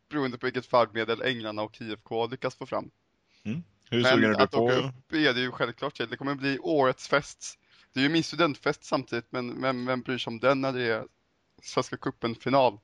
[0.09, 2.89] beroende på vilket färdmedel Änglarna och IFK lyckas få fram.
[3.43, 3.63] Mm.
[3.89, 4.63] Hur sugen är du på?
[4.63, 6.09] åka upp är det ju självklart till.
[6.09, 7.59] Det kommer bli årets fest.
[7.93, 10.83] Det är ju min studentfest samtidigt, men vem, vem bryr sig om den när det
[10.83, 11.03] är
[11.61, 12.79] Svenska cupen-final?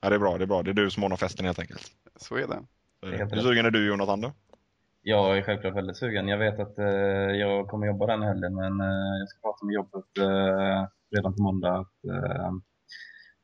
[0.00, 0.38] Ja, det är bra.
[0.38, 0.62] Det är bra.
[0.62, 1.92] Det är du som ordnar festen helt enkelt.
[2.16, 2.62] Så är det.
[3.02, 4.20] Hur sugen är du, Jonathan?
[4.20, 4.32] Då?
[5.02, 6.28] Jag är självklart väldigt sugen.
[6.28, 6.86] Jag vet att eh,
[7.44, 11.42] jag kommer jobba den helgen, men eh, jag ska prata med jobbet eh, redan på
[11.42, 11.78] måndag.
[11.78, 12.50] Att, eh,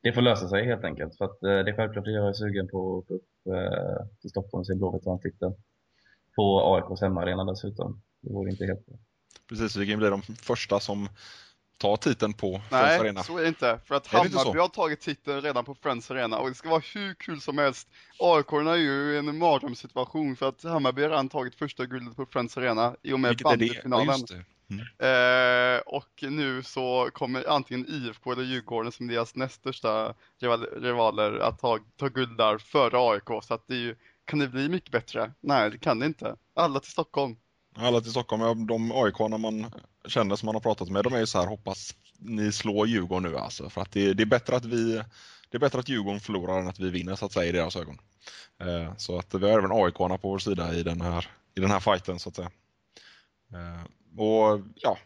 [0.01, 1.17] det får lösa sig helt enkelt.
[1.17, 4.29] För att, eh, det är självklart att jag är sugen på att upp eh, till
[4.29, 5.53] Stockholm och se Blåvitt ta en titel.
[6.35, 8.01] På AIKs hemmaarena dessutom.
[8.21, 8.95] Det vore inte helt bra.
[9.49, 11.09] Precis, vi kan bli de första som
[11.77, 13.13] tar titeln på Nej, Friends Arena.
[13.13, 13.79] Nej, så är det inte.
[13.85, 17.13] För att Hammarby har tagit titeln redan på Friends Arena och det ska vara hur
[17.13, 17.87] kul som helst.
[18.19, 22.25] AIK är ju i en mardrömssituation för att Hammarby har redan tagit första guldet på
[22.25, 24.15] Friends Arena i och med bandyfinalen.
[24.69, 24.85] Mm.
[24.99, 31.39] Eh, och nu så kommer antingen IFK eller Djurgården som deras näst största rival rivaler
[31.39, 33.43] att ta, ta guld där före AIK.
[33.43, 35.33] Så att det ju, kan det bli mycket bättre?
[35.39, 36.35] Nej, det kan det inte.
[36.53, 37.35] Alla till Stockholm.
[37.75, 38.41] Alla till Stockholm.
[38.41, 39.71] Ja, de aik man
[40.07, 43.31] känner som man har pratat med, de är ju så här, hoppas ni slår Djurgården
[43.31, 43.69] nu alltså.
[43.69, 44.93] För att det, det, är bättre att vi,
[45.49, 47.75] det är bättre att Djurgården förlorar än att vi vinner så att säga i deras
[47.75, 47.97] ögon.
[48.59, 51.71] Eh, så att vi har även aik på vår sida i den här, i den
[51.71, 52.51] här fighten så att säga.
[53.53, 53.85] Eh,
[54.17, 54.97] och ja,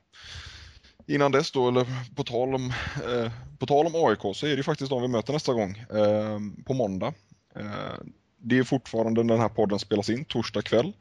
[1.07, 1.85] innan dess då, eller
[2.15, 2.73] på tal om,
[3.07, 6.39] eh, på tal om AIK så är det faktiskt de vi möter nästa gång eh,
[6.65, 7.13] på måndag.
[7.55, 7.97] Eh,
[8.37, 10.93] det är fortfarande den här podden spelas in torsdag kväll.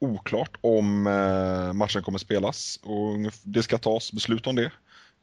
[0.00, 4.70] Oklart om eh, matchen kommer spelas och det ska tas beslut om det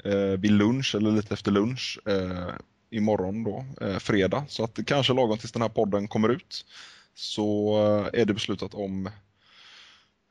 [0.03, 2.53] eh, vid lunch eller lite efter lunch eh,
[2.89, 4.45] imorgon då, eh, fredag.
[4.47, 6.65] Så att kanske lagom tills den här podden kommer ut
[7.13, 7.77] så
[8.13, 9.09] eh, är det beslutat om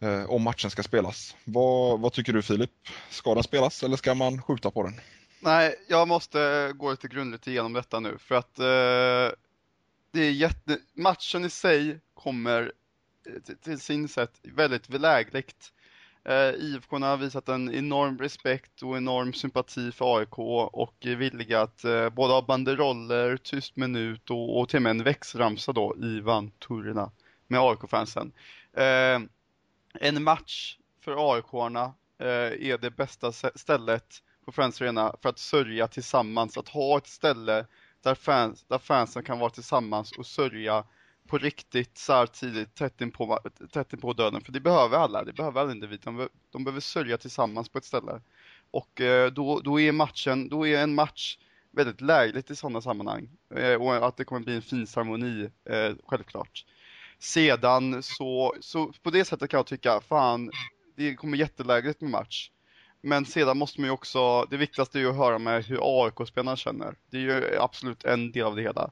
[0.00, 1.36] eh, om matchen ska spelas.
[1.44, 2.70] Vad, vad tycker du Filip?
[3.10, 5.00] Ska den spelas eller ska man skjuta på den?
[5.40, 9.36] Nej, jag måste gå lite grundligt igenom detta nu för att eh,
[10.12, 10.78] det är jätte...
[10.94, 12.72] matchen i sig kommer
[13.26, 15.72] eh, till, till sin sätt väldigt belägligt.
[16.28, 21.60] Eh, IFK har visat en enorm respekt och enorm sympati för AIK och är villiga
[21.60, 25.96] att eh, både ha banderoller, tyst minut och, och till och med en växtramsa då,
[26.02, 27.10] Ivan Turina,
[27.46, 28.32] med AIK-fansen.
[28.76, 29.20] Eh,
[30.00, 35.88] en match för AIK-arna eh, är det bästa stället på Friends Arena för att sörja
[35.88, 37.66] tillsammans, att ha ett ställe
[38.02, 40.84] där, fans, där fansen kan vara tillsammans och sörja
[41.28, 43.38] på riktigt så här tidigt, tätt inpå
[43.72, 44.40] tätt döden.
[44.40, 46.04] För det behöver alla, det behöver alla individer.
[46.04, 48.20] De, de behöver sörja tillsammans på ett ställe.
[48.70, 51.38] Och eh, då, då är matchen, då är en match
[51.70, 53.28] väldigt lägligt i sådana sammanhang.
[53.54, 56.64] Eh, och att det kommer bli en fin ceremoni, eh, självklart.
[57.24, 60.50] Sedan så, så på det sättet kan jag tycka, fan,
[60.96, 62.50] det kommer jättelägligt med match.
[63.00, 66.56] Men sedan måste man ju också, det viktigaste är ju att höra med hur AIK-spelarna
[66.56, 66.94] känner.
[67.10, 68.90] Det är ju absolut en del av det hela.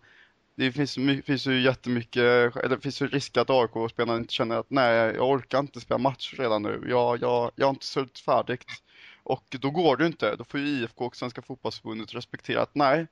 [0.54, 4.70] Det finns, finns ju jättemycket, eller det finns ju risk att AIK-spelarna inte känner att
[4.70, 6.86] nej, jag orkar inte spela match redan nu.
[6.88, 8.64] Jag, jag, jag har inte suttit färdigt.
[9.22, 10.36] Och då går det inte.
[10.36, 13.06] Då får ju IFK och Svenska fotbollsförbundet respektera att nej,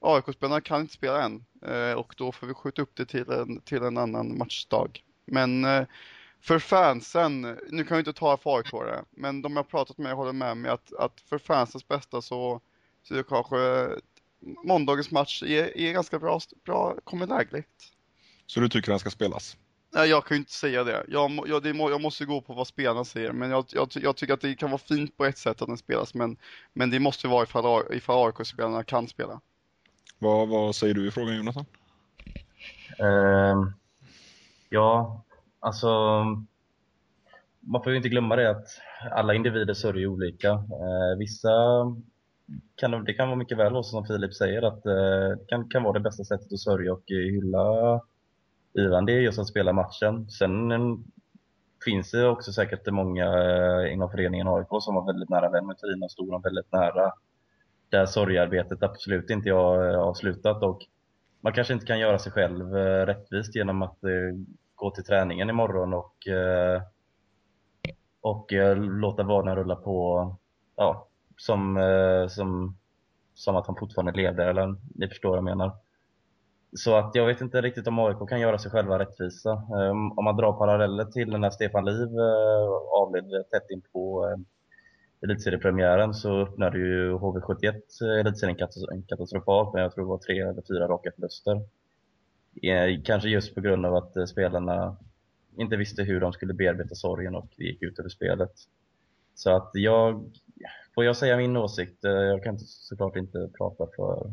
[0.00, 1.44] AIK-spelarna kan inte spela än.
[1.62, 5.02] Eh, och då får vi skjuta upp det till en, till en annan matchdag.
[5.24, 5.86] Men eh,
[6.40, 10.14] för fansen, nu kan jag inte ta för AIK det, men de jag pratat med
[10.14, 12.60] håller med mig att, att för fansens bästa så,
[13.02, 13.88] så är kanske
[14.64, 17.92] måndagens match är, är ganska bra, bra, kommer lägligt.
[18.46, 19.56] Så du tycker den ska spelas?
[19.90, 21.04] Nej, jag kan ju inte säga det.
[21.08, 24.16] Jag, jag, det må, jag måste gå på vad spelarna säger, men jag, jag, jag,
[24.16, 26.36] tycker att det kan vara fint på ett sätt att den spelas, men,
[26.72, 29.40] men det måste vara ifall, ifall AIK-spelarna kan spela.
[30.18, 31.64] Vad, vad säger du i frågan, Jonathan?
[33.00, 33.70] Uh,
[34.68, 35.24] ja,
[35.60, 35.88] Alltså,
[37.60, 38.66] man får ju inte glömma det att
[39.12, 40.52] alla individer sörjer olika.
[40.52, 41.50] Uh, vissa
[42.76, 45.82] kan, det kan vara mycket väl också som Filip säger att det det kan, kan
[45.82, 48.00] vara det bästa sättet att sörja och hylla
[48.78, 50.30] Ivan, det är just att spela matchen.
[50.30, 51.04] Sen en,
[51.84, 53.26] finns det också säkert många
[53.88, 57.12] inom föreningen AIK som var väldigt nära vän med Tina Storan, väldigt nära
[57.90, 60.78] där sorgearbetet absolut inte är eh, avslutat och
[61.40, 64.36] man kanske inte kan göra sig själv eh, rättvist genom att eh,
[64.74, 66.14] gå till träningen imorgon och,
[68.20, 70.36] och låta vardagen rulla på
[70.76, 71.78] ja, som,
[72.28, 72.76] som,
[73.34, 75.72] som att han fortfarande levde, eller ni förstår vad jag menar.
[76.72, 79.52] Så att jag vet inte riktigt om AIK kan göra sig själva rättvisa.
[79.52, 82.08] Ehm, om man drar paralleller till när Stefan Liv
[82.92, 84.28] avled tätt in på
[85.20, 88.56] elitseriepremiären så öppnade ju HV71 eh, elitserien
[89.08, 91.60] katastrofalt men jag tror det var tre eller fyra raka förluster.
[92.62, 94.96] Eh, kanske just på grund av att eh, spelarna
[95.56, 98.52] inte visste hur de skulle bearbeta sorgen och det gick ut över spelet.
[99.34, 100.32] Så att jag,
[100.94, 104.32] får jag säga min åsikt, jag kan såklart inte prata för,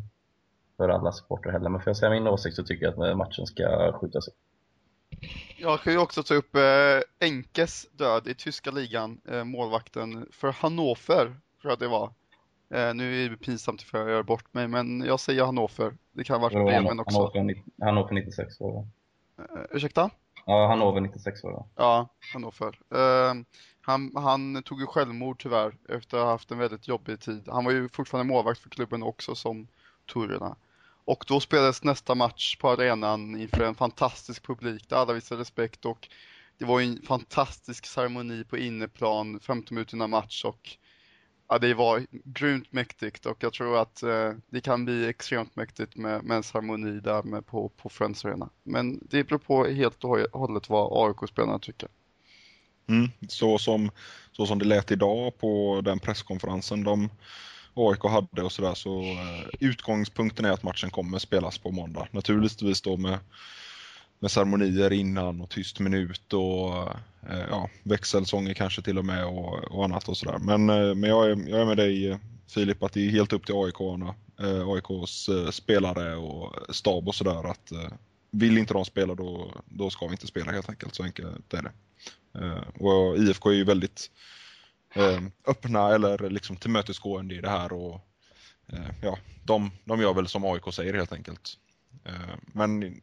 [0.78, 3.46] för alla supporter heller, men får jag säga min åsikt så tycker jag att matchen
[3.46, 4.45] ska skjutas upp.
[5.58, 6.62] Jag kan ju också ta upp eh,
[7.22, 11.26] Enkes död i tyska ligan, eh, målvakten för Hannover,
[11.62, 12.14] tror jag det var.
[12.70, 15.94] Eh, nu är det pinsamt för jag gör bort mig, men jag säger Hannover.
[16.12, 17.20] Det kan ha varit Bremen också.
[17.20, 18.88] Hannover, Hannover 96 var det.
[19.44, 20.10] Uh, ursäkta?
[20.46, 21.64] Ja, Hannover 96 var det.
[21.76, 22.80] Ja, Hannover.
[22.96, 23.44] Uh,
[23.82, 27.44] han, han tog ju självmord tyvärr efter att ha haft en väldigt jobbig tid.
[27.48, 29.68] Han var ju fortfarande målvakt för klubben också som
[30.14, 30.56] Turerna.
[31.06, 35.86] Och då spelades nästa match på arenan inför en fantastisk publik där alla visade respekt
[35.86, 36.10] och
[36.58, 40.78] det var en fantastisk ceremoni på inneplan 15 minuter innan match och
[41.48, 45.96] Ja, det var grymt mäktigt och jag tror att eh, det kan bli extremt mäktigt
[45.96, 48.50] med, med en ceremoni där med på, på Friends Arena.
[48.64, 51.90] Men det beror på helt och hållet vad AIK-spelarna tycker.
[52.88, 53.92] Mm, så, som,
[54.32, 57.10] så som det lät idag på den presskonferensen de
[57.76, 62.08] AIK hade och sådär så eh, utgångspunkten är att matchen kommer spelas på måndag.
[62.12, 63.20] Naturligtvis då med
[64.20, 66.78] med ceremonier innan och tyst minut och
[67.30, 70.38] eh, ja, växelsånger kanske till och med och, och annat och sådär.
[70.38, 73.46] Men, eh, men jag, är, jag är med dig Filip att det är helt upp
[73.46, 73.82] till AIK,
[74.40, 77.92] eh, AIKs eh, spelare och stab och sådär att eh,
[78.32, 81.62] vill inte de spela då, då ska vi inte spela helt enkelt, så enkelt är
[81.62, 81.72] det.
[82.40, 84.12] Eh, och IFK är ju väldigt
[84.96, 88.02] Eh, öppna eller liksom tillmötesgående i det här och
[88.68, 91.58] eh, ja, de, de gör väl som AIK säger helt enkelt.
[92.06, 93.02] Eh, men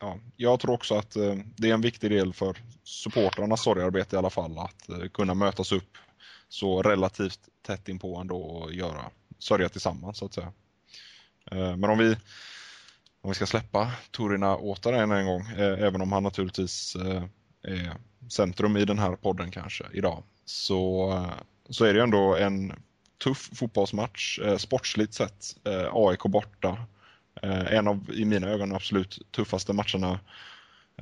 [0.00, 4.18] ja, jag tror också att eh, det är en viktig del för supportrarnas sorgarbete i
[4.18, 5.98] alla fall att eh, kunna mötas upp
[6.48, 10.52] så relativt tätt inpå ändå och göra sörja tillsammans så att säga.
[11.50, 12.16] Eh, men om vi,
[13.20, 16.96] om vi ska släppa Torina återigen en gång, även om han naturligtvis
[17.62, 17.96] är
[18.28, 21.26] centrum i den här podden kanske idag, så,
[21.70, 22.72] så är det ju ändå en
[23.24, 25.56] tuff fotbollsmatch, eh, sportsligt sett.
[25.64, 26.76] Eh, AIK borta.
[27.42, 30.20] Eh, en av, i mina ögon, absolut tuffaste matcherna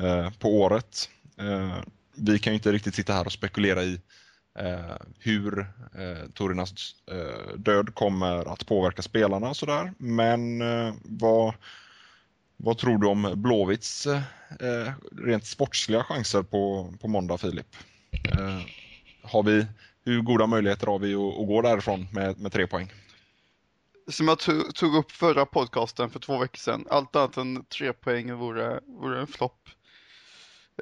[0.01, 1.09] eh, på året.
[1.39, 1.77] Eh,
[2.15, 4.01] vi kan ju inte riktigt sitta här och spekulera i
[4.59, 5.59] eh, hur
[5.95, 9.93] eh, Torinas eh, död kommer att påverka spelarna och sådär.
[9.99, 11.55] Men eh, vad,
[12.57, 14.93] vad tror du om Blåvitts eh,
[15.25, 17.77] rent sportsliga chanser på, på måndag, Filip?
[19.29, 19.67] Har vi,
[20.05, 22.93] hur goda möjligheter har vi att, att gå därifrån med, med tre poäng?
[24.09, 24.39] Som jag
[24.75, 29.21] tog upp förra podcasten för två veckor sedan, allt annat än tre poäng vore, vore
[29.21, 29.69] en flopp.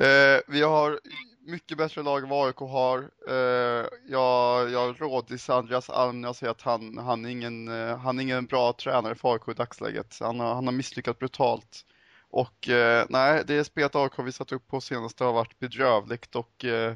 [0.00, 1.00] Eh, vi har
[1.46, 3.10] mycket bättre lag än vad AIK har.
[3.28, 7.98] Eh, jag, jag rådis Andreas Alm när jag säger att han, han, är ingen, eh,
[7.98, 10.16] han är ingen bra tränare för AIK i dagsläget.
[10.20, 11.84] Han har, han har misslyckats brutalt.
[12.30, 16.64] Och eh, nej, det spelet AIK vi satt upp på senaste har varit bedrövligt och
[16.64, 16.94] eh,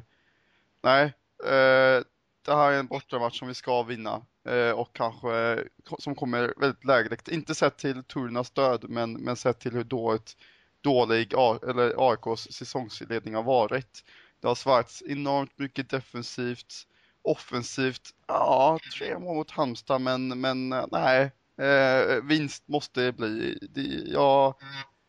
[0.83, 1.13] nej,
[1.45, 2.03] Eh,
[2.45, 5.59] det här är en bortamatch som vi ska vinna eh, och kanske eh,
[5.99, 7.27] som kommer väldigt lägligt.
[7.27, 10.35] Inte sett till Turnas död, men, men sett till hur dåligt
[10.81, 14.03] dålig eller AIKs säsongsledning har varit.
[14.39, 16.73] Det har svarats enormt mycket defensivt,
[17.21, 18.09] offensivt.
[18.27, 23.57] Ja, tre mål mot Halmstad, men, men eh, nej, eh, vinst måste det bli.
[23.61, 24.57] Det, ja,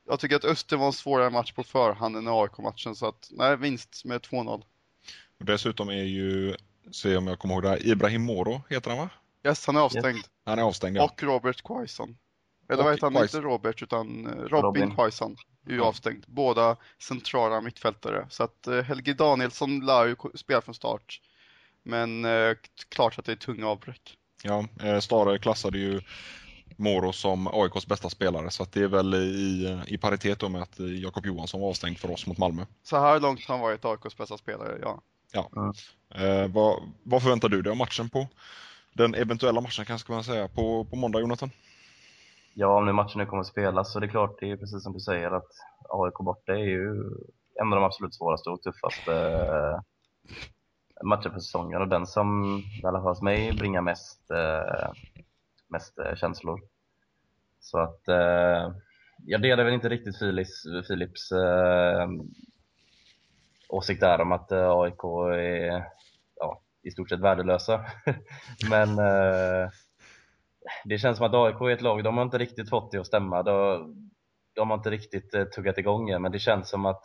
[0.09, 3.57] jag tycker att Öster var en svårare match på förhand än AIK-matchen, så att nej,
[3.57, 4.63] vinst med 2-0.
[5.43, 6.55] Dessutom är ju,
[6.91, 9.11] se om jag kommer ihåg det här, Ibrahim Moro heter han va?
[9.45, 10.17] Yes, han är avstängd.
[10.17, 10.31] Yes.
[10.45, 11.05] Han är avstängd, ja.
[11.05, 12.17] Och Robert Quaison.
[12.73, 13.23] Eller vad heter han?
[13.23, 14.95] Inte Robert, utan eh, Robin, Robin.
[14.95, 16.25] Quaison är ju avstängd.
[16.29, 18.27] Båda centrala mittfältare.
[18.31, 21.21] Så att eh, Helge Danielsson lär ju spela från start.
[21.83, 22.57] Men eh,
[22.89, 24.17] klart att det är tunga avbräck.
[24.43, 26.01] Ja, eh, Stare klassade ju
[26.77, 30.63] Moro som AIKs bästa spelare så att det är väl i, i paritet då med
[30.63, 32.67] att Jakob Johansson var avstängd för oss mot Malmö.
[32.83, 35.03] Så här långt har han varit AIKs bästa spelare, ja.
[35.33, 35.51] Ja.
[36.15, 38.27] Eh, vad, vad förväntar du dig av matchen på?
[38.93, 41.51] Den eventuella matchen kanske man säga på, på måndag Jonathan?
[42.55, 44.83] Ja, om nu matchen nu kommer att spelas så det är klart, det är precis
[44.83, 45.49] som du säger att
[45.89, 46.91] AIK borta är ju
[47.61, 49.81] en av de absolut svåraste och tuffaste eh,
[51.05, 54.93] matcher på säsongen och den som i alla fall hos mig bringar mest, eh,
[55.69, 56.61] mest eh, känslor.
[57.61, 58.01] Så att
[59.27, 61.33] jag delar väl inte riktigt Philips, Philips
[63.73, 65.05] åsikt där om att eh, AIK
[65.39, 65.85] är
[66.37, 67.85] ja, i stort sett värdelösa.
[68.71, 69.71] Men eh,
[70.85, 73.07] det känns som att AIK är ett lag, de har inte riktigt fått det att
[73.07, 73.43] stämma.
[73.43, 74.11] De,
[74.55, 77.05] de har inte riktigt eh, tuggat igång än, men det känns som att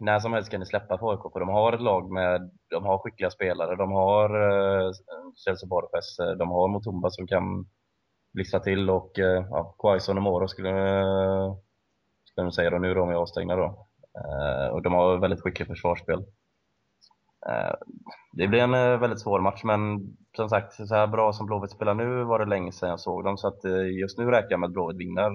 [0.00, 2.84] när som helst kan ni släppa på AIK, för de har ett lag med, de
[2.84, 4.92] har skickliga spelare, de har eh,
[5.44, 7.66] Chelsea Borges, eh, de har motumba som kan
[8.32, 10.70] blixtra till och eh, ja, Quaison och Moro skulle,
[12.24, 13.86] skulle jag säga då, nu är de avstängda då.
[14.18, 16.18] Eh, och de har väldigt skickligt försvarsspel.
[17.46, 17.74] Eh,
[18.32, 20.00] det blir en eh, väldigt svår match, men
[20.36, 23.24] som sagt, så här bra som Blåvitt spelar nu var det länge sedan jag såg
[23.24, 23.64] dem, så att
[24.00, 25.30] just nu räknar jag med att Blåvitt vinner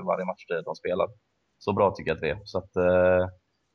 [0.00, 1.08] varje match de spelar.
[1.58, 2.40] Så bra tycker jag att det är.
[2.44, 2.72] Så att,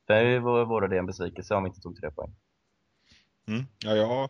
[0.08, 2.36] för mig vore det en besvikelse om vi inte tog tre poäng.
[3.48, 3.64] Mm.
[3.86, 4.30] Ja, jag,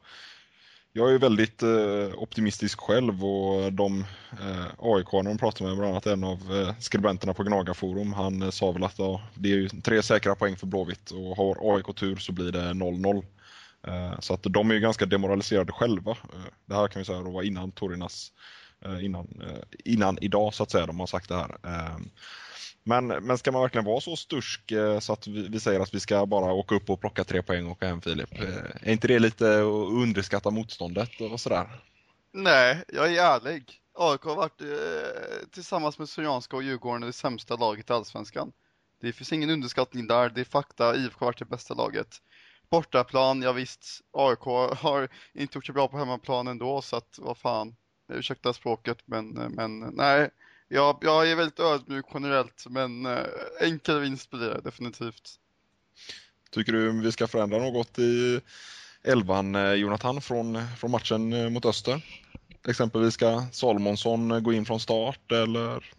[0.97, 3.99] jag är väldigt eh, optimistisk själv och de
[4.31, 8.49] eh, aik de pratade med, bland annat en av eh, skribenterna på Gnagarforum, han eh,
[8.49, 11.95] sa väl att ja, det är ju tre säkra poäng för Blåvitt och har AIK
[11.95, 13.25] tur så blir det 0-0.
[13.87, 16.11] Eh, så att de är ju ganska demoraliserade själva.
[16.11, 18.31] Eh, det här kan vi säga då var innan Torinas,
[18.85, 21.57] eh, innan, eh, innan idag så att säga, de har sagt det här.
[22.87, 25.99] Men, men ska man verkligen vara så stursk så att vi, vi, säger att vi
[25.99, 28.29] ska bara åka upp och plocka tre poäng och åka hem Filip?
[28.81, 31.67] Är inte det lite att underskatta motståndet och sådär?
[32.31, 33.81] Nej, jag är ärlig.
[33.93, 38.51] AIK har varit eh, tillsammans med Syrianska och Djurgården det sämsta laget i Allsvenskan.
[39.01, 40.95] Det finns ingen underskattning där, det är fakta.
[40.95, 42.21] IFK har varit det bästa laget
[42.69, 44.39] bortaplan, ja visst, AIK
[44.77, 47.75] har inte gjort sig bra på hemmaplan ändå så att vad fan,
[48.07, 50.29] ursäkta språket men, men nej,
[50.67, 53.23] jag, jag är väldigt ödmjuk generellt men äh,
[53.61, 55.35] enkel vinst blir det definitivt.
[56.51, 58.41] Tycker du vi ska förändra något i
[59.03, 62.05] elvan, eh, Jonathan, från, från matchen eh, mot Öster?
[62.67, 65.91] Exempelvis ska Salomonsson gå in från start eller?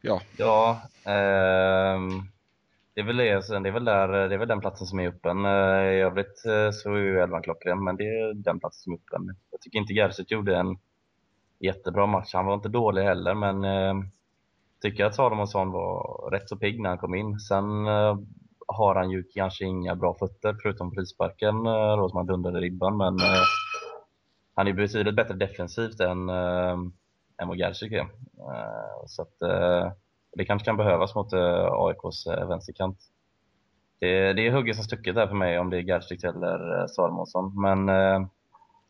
[0.00, 2.28] Ja, ja ähm
[2.96, 5.08] det är väl det, det är väl, där, det är väl den platsen som är
[5.08, 5.44] öppen.
[5.44, 8.92] Eh, I övrigt eh, så är ju elvan klockren, men det är den platsen som
[8.92, 9.36] är öppen.
[9.50, 10.78] Jag tycker inte Gerzic gjorde en
[11.58, 12.34] jättebra match.
[12.34, 13.94] Han var inte dålig heller, men eh,
[14.82, 17.40] tycker att Salomonsson var rätt så pigg när han kom in.
[17.40, 18.18] Sen eh,
[18.66, 22.96] har han ju kanske inga bra fötter förutom frisparken eh, då som han dundrade ribban,
[22.96, 23.42] men eh,
[24.54, 26.78] han är betydligt bättre defensivt än, eh,
[27.42, 27.98] än vad Gerzic är.
[27.98, 29.38] Eh, så att,
[30.36, 32.98] det kanske kan behövas mot eh, AIKs eh, vänsterkant.
[33.98, 36.86] Det, det är hugget som stucket där för mig om det är Gerstrik eller eh,
[36.86, 37.62] Salomonsson.
[37.62, 37.86] Men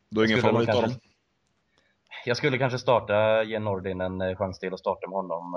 [0.09, 0.91] du har ingen favorit av dem?
[2.27, 5.53] Jag skulle kanske starta, ge Nordin en chans till att starta med honom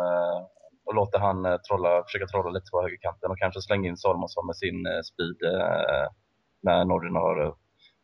[0.84, 4.56] och låta han trolla, försöka trolla lite på högerkanten och kanske slänga in Salomonsson med
[4.56, 5.36] sin speed
[6.62, 7.54] när Nordin har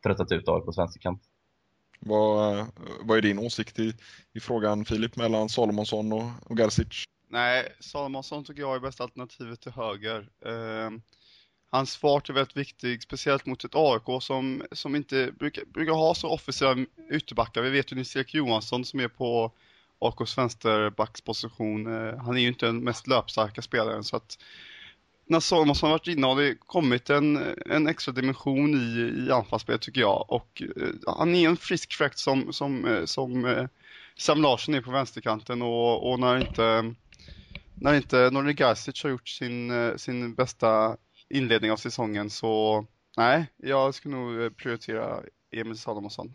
[0.02, 1.22] tröttat ut AIK på vänsterkant.
[2.00, 2.66] Vad,
[3.02, 3.92] vad är din åsikt i,
[4.34, 7.04] i frågan Filip mellan Salomonsson och, och Garcic?
[7.28, 10.28] Nej, Salomonsson tycker jag är bästa alternativet till höger.
[10.44, 10.90] Eh,
[11.70, 16.14] hans fart är väldigt viktig, speciellt mot ett AIK som, som inte brukar, brukar ha
[16.14, 16.76] så offensiva
[17.10, 17.62] ytterbackar.
[17.62, 19.52] Vi vet ju Nils-Erik Johansson som är på
[19.98, 21.86] AIKs vänsterbacksposition.
[21.86, 24.38] Eh, han är ju inte den mest löpstarka spelaren så att
[25.28, 30.00] när har varit inne har det kommit en, en extra dimension i, i anfallsspelet tycker
[30.00, 30.24] jag.
[30.28, 33.66] Och eh, han är en frisk fräkt som, som, eh, som eh,
[34.18, 36.94] Sam Larsson är på vänsterkanten och, och när inte
[37.78, 40.96] när inte Nordi Garcic har gjort sin, eh, sin bästa
[41.30, 46.34] inledning av säsongen så nej, jag skulle nog prioritera Emil Salomonsson.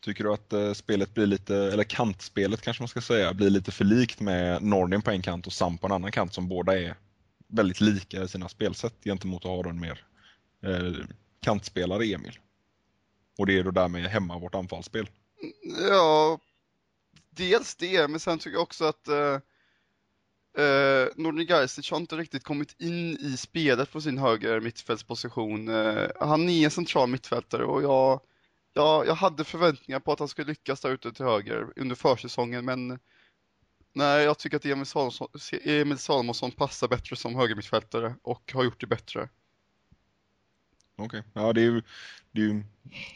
[0.00, 3.72] Tycker du att eh, spelet blir lite, eller kantspelet kanske man ska säga, blir lite
[3.72, 6.78] för likt med Nordin på en kant och Sam på en annan kant som båda
[6.78, 6.96] är
[7.48, 10.04] väldigt lika i sina spelsätt gentemot att ha en mer
[10.62, 10.92] eh,
[11.42, 12.38] kantspelare Emil.
[13.38, 15.08] Och det är då därmed hemma vårt anfallsspel.
[15.88, 16.38] Ja,
[17.30, 19.38] dels det, men sen tycker jag också att eh,
[20.56, 25.68] eh, Nordin Garcic har inte riktigt kommit in i spelet på sin höger mittfältsposition.
[25.68, 28.20] Eh, han är en central mittfältare och jag,
[28.72, 32.64] jag, jag hade förväntningar på att han skulle lyckas där ute till höger under försäsongen
[32.64, 32.98] men
[33.96, 35.28] Nej, jag tycker att Emil Salomonsson,
[35.64, 39.28] Emil Salomonsson passar bättre som högermittfältare och har gjort det bättre.
[40.98, 41.22] Okej, okay.
[41.32, 41.82] ja det är ju
[42.32, 42.62] det är ju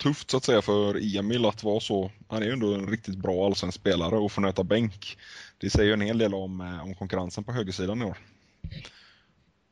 [0.03, 2.11] tufft så att säga för Emil att vara så.
[2.29, 5.19] Han är ju ändå en riktigt bra allsvensk spelare och får nöta bänk.
[5.59, 8.19] Det säger ju en hel del om, eh, om konkurrensen på högersidan i år.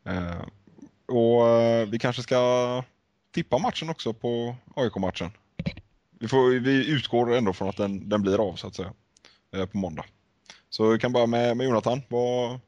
[0.05, 0.43] Eh,
[1.07, 2.85] och eh, vi kanske ska
[3.35, 5.31] tippa matchen också på AIK-matchen.
[6.21, 8.93] Vi, vi utgår ändå från att den, den blir av så att säga
[9.55, 10.05] eh, på måndag.
[10.71, 12.03] Så vi kan börja med, med Jonathan.
[12.09, 12.61] Vad,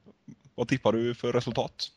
[0.55, 1.91] vad tippar du för resultat?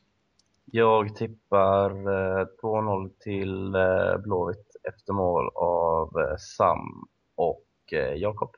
[0.65, 8.55] Jag tippar eh, 2-0 till eh, Blåvitt efter mål av eh, Sam och eh, Jakob.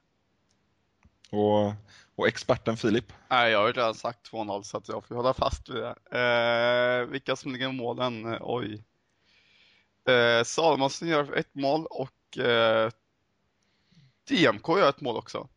[1.31, 1.73] Och,
[2.15, 3.13] och experten Filip?
[3.29, 5.95] Nej, jag har ju redan sagt 2-0 så att jag får hålla fast vid det.
[6.19, 8.33] Eh, vilka som ligger i målen?
[8.33, 8.83] Eh, oj.
[10.07, 12.91] Eh, Salomonsson gör ett mål och eh,
[14.29, 15.47] DMK gör ett mål också.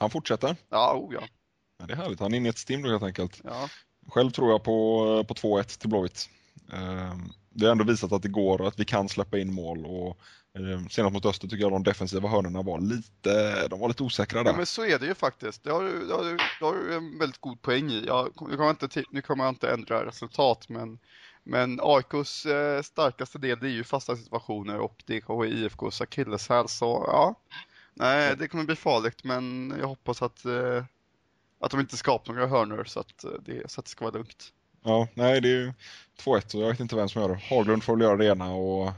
[0.00, 0.56] Han fortsätter?
[0.68, 1.20] Ja, oh ja.
[1.78, 1.86] ja.
[1.86, 3.40] Det är härligt, han är inne i ett stim då helt enkelt.
[3.44, 3.68] Ja.
[4.10, 6.28] Själv tror jag på, på 2-1 till Blåvitt.
[6.72, 9.86] Ehm, det har ändå visat att det går och att vi kan släppa in mål
[9.86, 10.18] och
[10.58, 14.42] ehm, senast mot Öster tycker jag de defensiva hörnorna var lite, de var lite osäkra
[14.42, 14.50] där.
[14.50, 15.64] Ja men så är det ju faktiskt.
[15.64, 16.24] Det har du, det har
[16.60, 18.04] det har en väldigt god poäng i.
[18.06, 20.98] Jag, nu, kommer jag inte, nu kommer jag inte ändra resultat men,
[21.44, 26.68] men AIKs eh, starkaste del det är ju fasta situationer och det är IFKs akilleshäl
[26.68, 27.34] så ja.
[27.94, 30.84] Nej, det kommer bli farligt men jag hoppas att, eh,
[31.60, 34.14] att de inte skapar några hörnor så att, eh, det, så att det ska vara
[34.14, 34.52] lugnt.
[34.84, 35.72] Ja, nej det är ju
[36.24, 37.40] 2-1 och jag vet inte vem som gör det.
[37.48, 38.92] Haglund får väl göra det ena och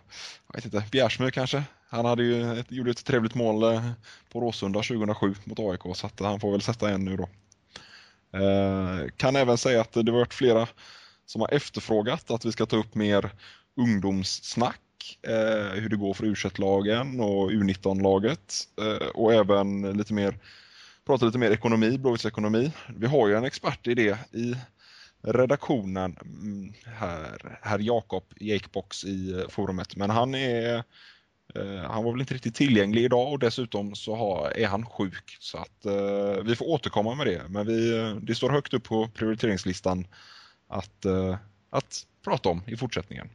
[0.46, 1.64] jag vet inte, Bjärsmyr kanske.
[1.88, 3.90] Han hade ju ett, gjorde ett trevligt mål eh,
[4.32, 7.28] på Råsunda 2007 mot AIK så att han får väl sätta en nu då.
[8.38, 10.68] Eh, kan även säga att det har varit flera
[11.26, 13.30] som har efterfrågat att vi ska ta upp mer
[13.76, 20.38] ungdomssnack eh, hur det går för u lagen och U19-laget eh, och även lite mer
[21.06, 22.72] prata lite mer ekonomi, Blåvitts ekonomi.
[22.96, 24.54] Vi har ju en expert i det i
[25.22, 30.84] redaktionen, mm, här, herr Jakob Jakebox i eh, forumet, men han är
[31.54, 35.36] eh, han var väl inte riktigt tillgänglig idag och dessutom så har, är han sjuk
[35.40, 37.42] så att eh, vi får återkomma med det.
[37.48, 40.06] Men vi, eh, det står högt upp på prioriteringslistan
[40.68, 41.36] att, eh,
[41.70, 43.28] att prata om i fortsättningen.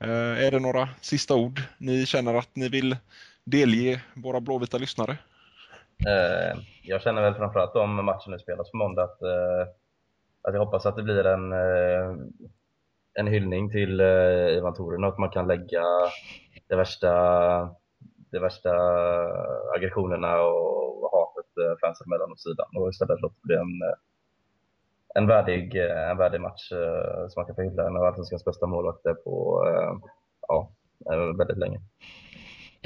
[0.00, 2.96] Eh, är det några sista ord ni känner att ni vill
[3.44, 5.18] delge våra blåvita lyssnare?
[6.04, 9.68] Eh, jag känner väl framförallt om matchen nu spelas på måndag att, eh,
[10.42, 12.16] att jag hoppas att det blir en, eh,
[13.14, 15.82] en hyllning till eh, Ivan Torin och att man kan lägga
[16.68, 17.10] det värsta,
[18.30, 18.70] det värsta
[19.76, 23.96] aggressionerna och hatet eh, fansen mellan åt sidan och istället låta det bli en
[25.14, 25.76] en värdig,
[26.10, 26.68] en värdig match
[27.28, 29.64] som man kan få hylla en av allsvenskans bästa målvakter på
[30.48, 30.70] ja,
[31.38, 31.80] väldigt länge.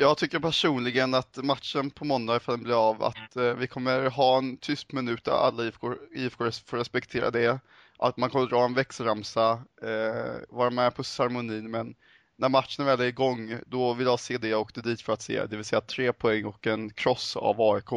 [0.00, 4.10] Jag tycker personligen att matchen på måndag, ifall den blir av, att eh, vi kommer
[4.10, 7.60] ha en tyst minut där alla IFK, IFK får respektera det.
[7.98, 11.94] Att man kommer dra en växelramsa, eh, vara med på ceremonin, men
[12.36, 15.22] när matchen väl är igång, då vill jag se det jag åkte dit för att
[15.22, 17.92] se, det vill säga tre poäng och en kross av AIK.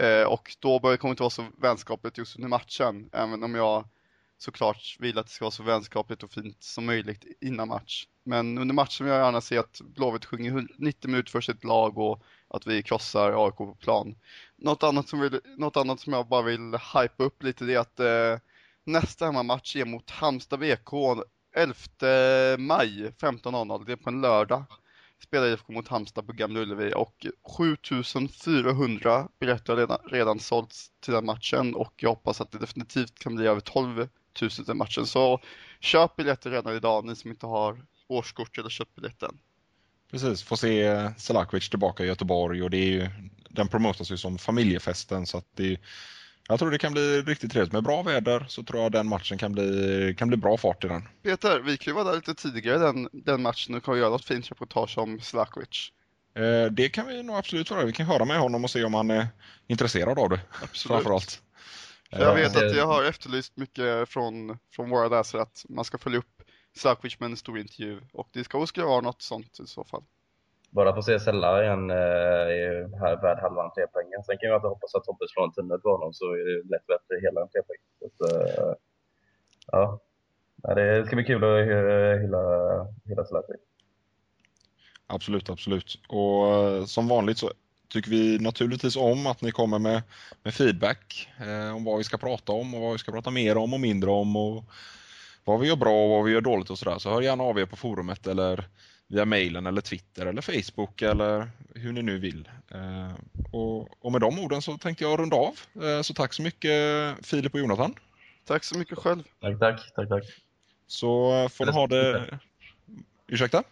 [0.00, 3.84] Eh, och då börjar det inte vara så vänskapligt just under matchen, även om jag
[4.42, 8.06] såklart vill att det ska vara så vänskapligt och fint som möjligt innan match.
[8.24, 11.98] Men under matchen vill jag gärna se att Blåvitt sjunger 90 minuter för sitt lag
[11.98, 14.14] och att vi krossar AIK på plan.
[14.56, 17.78] Något annat som, vill, något annat som jag bara vill hypa upp lite det är
[17.78, 18.42] att eh,
[18.84, 20.92] nästa hemmamatch är mot Halmstad BK
[21.56, 21.74] 11
[22.58, 23.84] maj 15.00.
[23.86, 24.64] Det är på en lördag.
[25.22, 27.26] Spelar IFK mot Halmstad på Gamla Ullevi och
[27.58, 33.18] 7400 biljetter har redan, redan sålts till den matchen och jag hoppas att det definitivt
[33.18, 34.08] kan bli över 12
[34.40, 35.06] 000 till matchen.
[35.06, 35.40] Så
[35.80, 39.38] köp biljetter redan idag, ni som inte har årskort eller köpt biljetten.
[40.10, 43.08] Precis, få se Selakovic tillbaka i Göteborg och det är ju,
[43.48, 45.80] den promotas ju som familjefesten så att det
[46.48, 47.72] jag tror det kan bli riktigt trevligt.
[47.72, 50.88] Med bra väder så tror jag den matchen kan bli, kan bli bra fart i
[50.88, 51.08] den.
[51.22, 54.24] Peter, vi kan ju vara där lite tidigare den, den matchen och kan göra något
[54.24, 55.92] fint reportage om Selakovic.
[56.34, 57.84] Eh, det kan vi nog absolut vara.
[57.84, 59.28] Vi kan höra med honom och se om han är
[59.66, 60.40] intresserad av det.
[60.62, 60.94] Absolut.
[60.94, 61.42] Framförallt.
[62.10, 66.18] Jag vet att jag har efterlyst mycket från, från våra läsare att man ska följa
[66.18, 66.42] upp
[66.76, 70.02] Selakovic med en stor intervju och det ska också vara något sånt i så fall.
[70.70, 74.22] Bara se Sella igen eh, är här värd halva entrépengen.
[74.26, 76.70] Sen kan jag alltid hoppas att Tobbe slår en tunnel på honom så är det
[76.70, 77.82] lätt värt hela entrépengen.
[78.30, 78.74] Eh,
[79.66, 80.00] ja,
[80.74, 82.42] det ska bli kul att hylla,
[83.04, 83.60] hylla Selakovic.
[85.06, 86.00] Absolut, absolut.
[86.08, 87.50] Och eh, som vanligt så
[87.90, 90.02] tycker vi naturligtvis om att ni kommer med,
[90.42, 93.56] med feedback eh, om vad vi ska prata om och vad vi ska prata mer
[93.56, 94.64] om och mindre om och
[95.44, 96.98] vad vi gör bra och vad vi gör dåligt och sådär.
[96.98, 98.64] Så hör gärna av er på forumet eller
[99.08, 102.48] via mejlen eller Twitter eller Facebook eller hur ni nu vill.
[102.70, 103.12] Eh,
[103.52, 105.54] och, och, med de orden så tänkte jag runda av.
[105.82, 106.72] Eh, så tack så mycket
[107.26, 107.94] Filip och Jonathan.
[108.44, 109.22] Tack så mycket själv.
[109.40, 110.24] Tack, tack, tack, tack.
[110.86, 112.38] Så får ni ha det...
[113.26, 113.62] Ursäkta?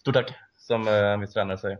[0.00, 1.78] Stort tack, som en viss tränare säger.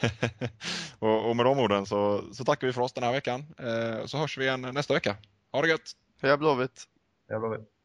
[1.00, 3.46] och, och, med de orden så, så tackar vi för oss den här veckan.
[3.58, 5.16] Eh, så hörs vi igen nästa vecka.
[5.52, 5.92] Ha det gött!
[6.22, 6.84] Heja Blåvitt!
[7.28, 7.79] Heja Blåvitt!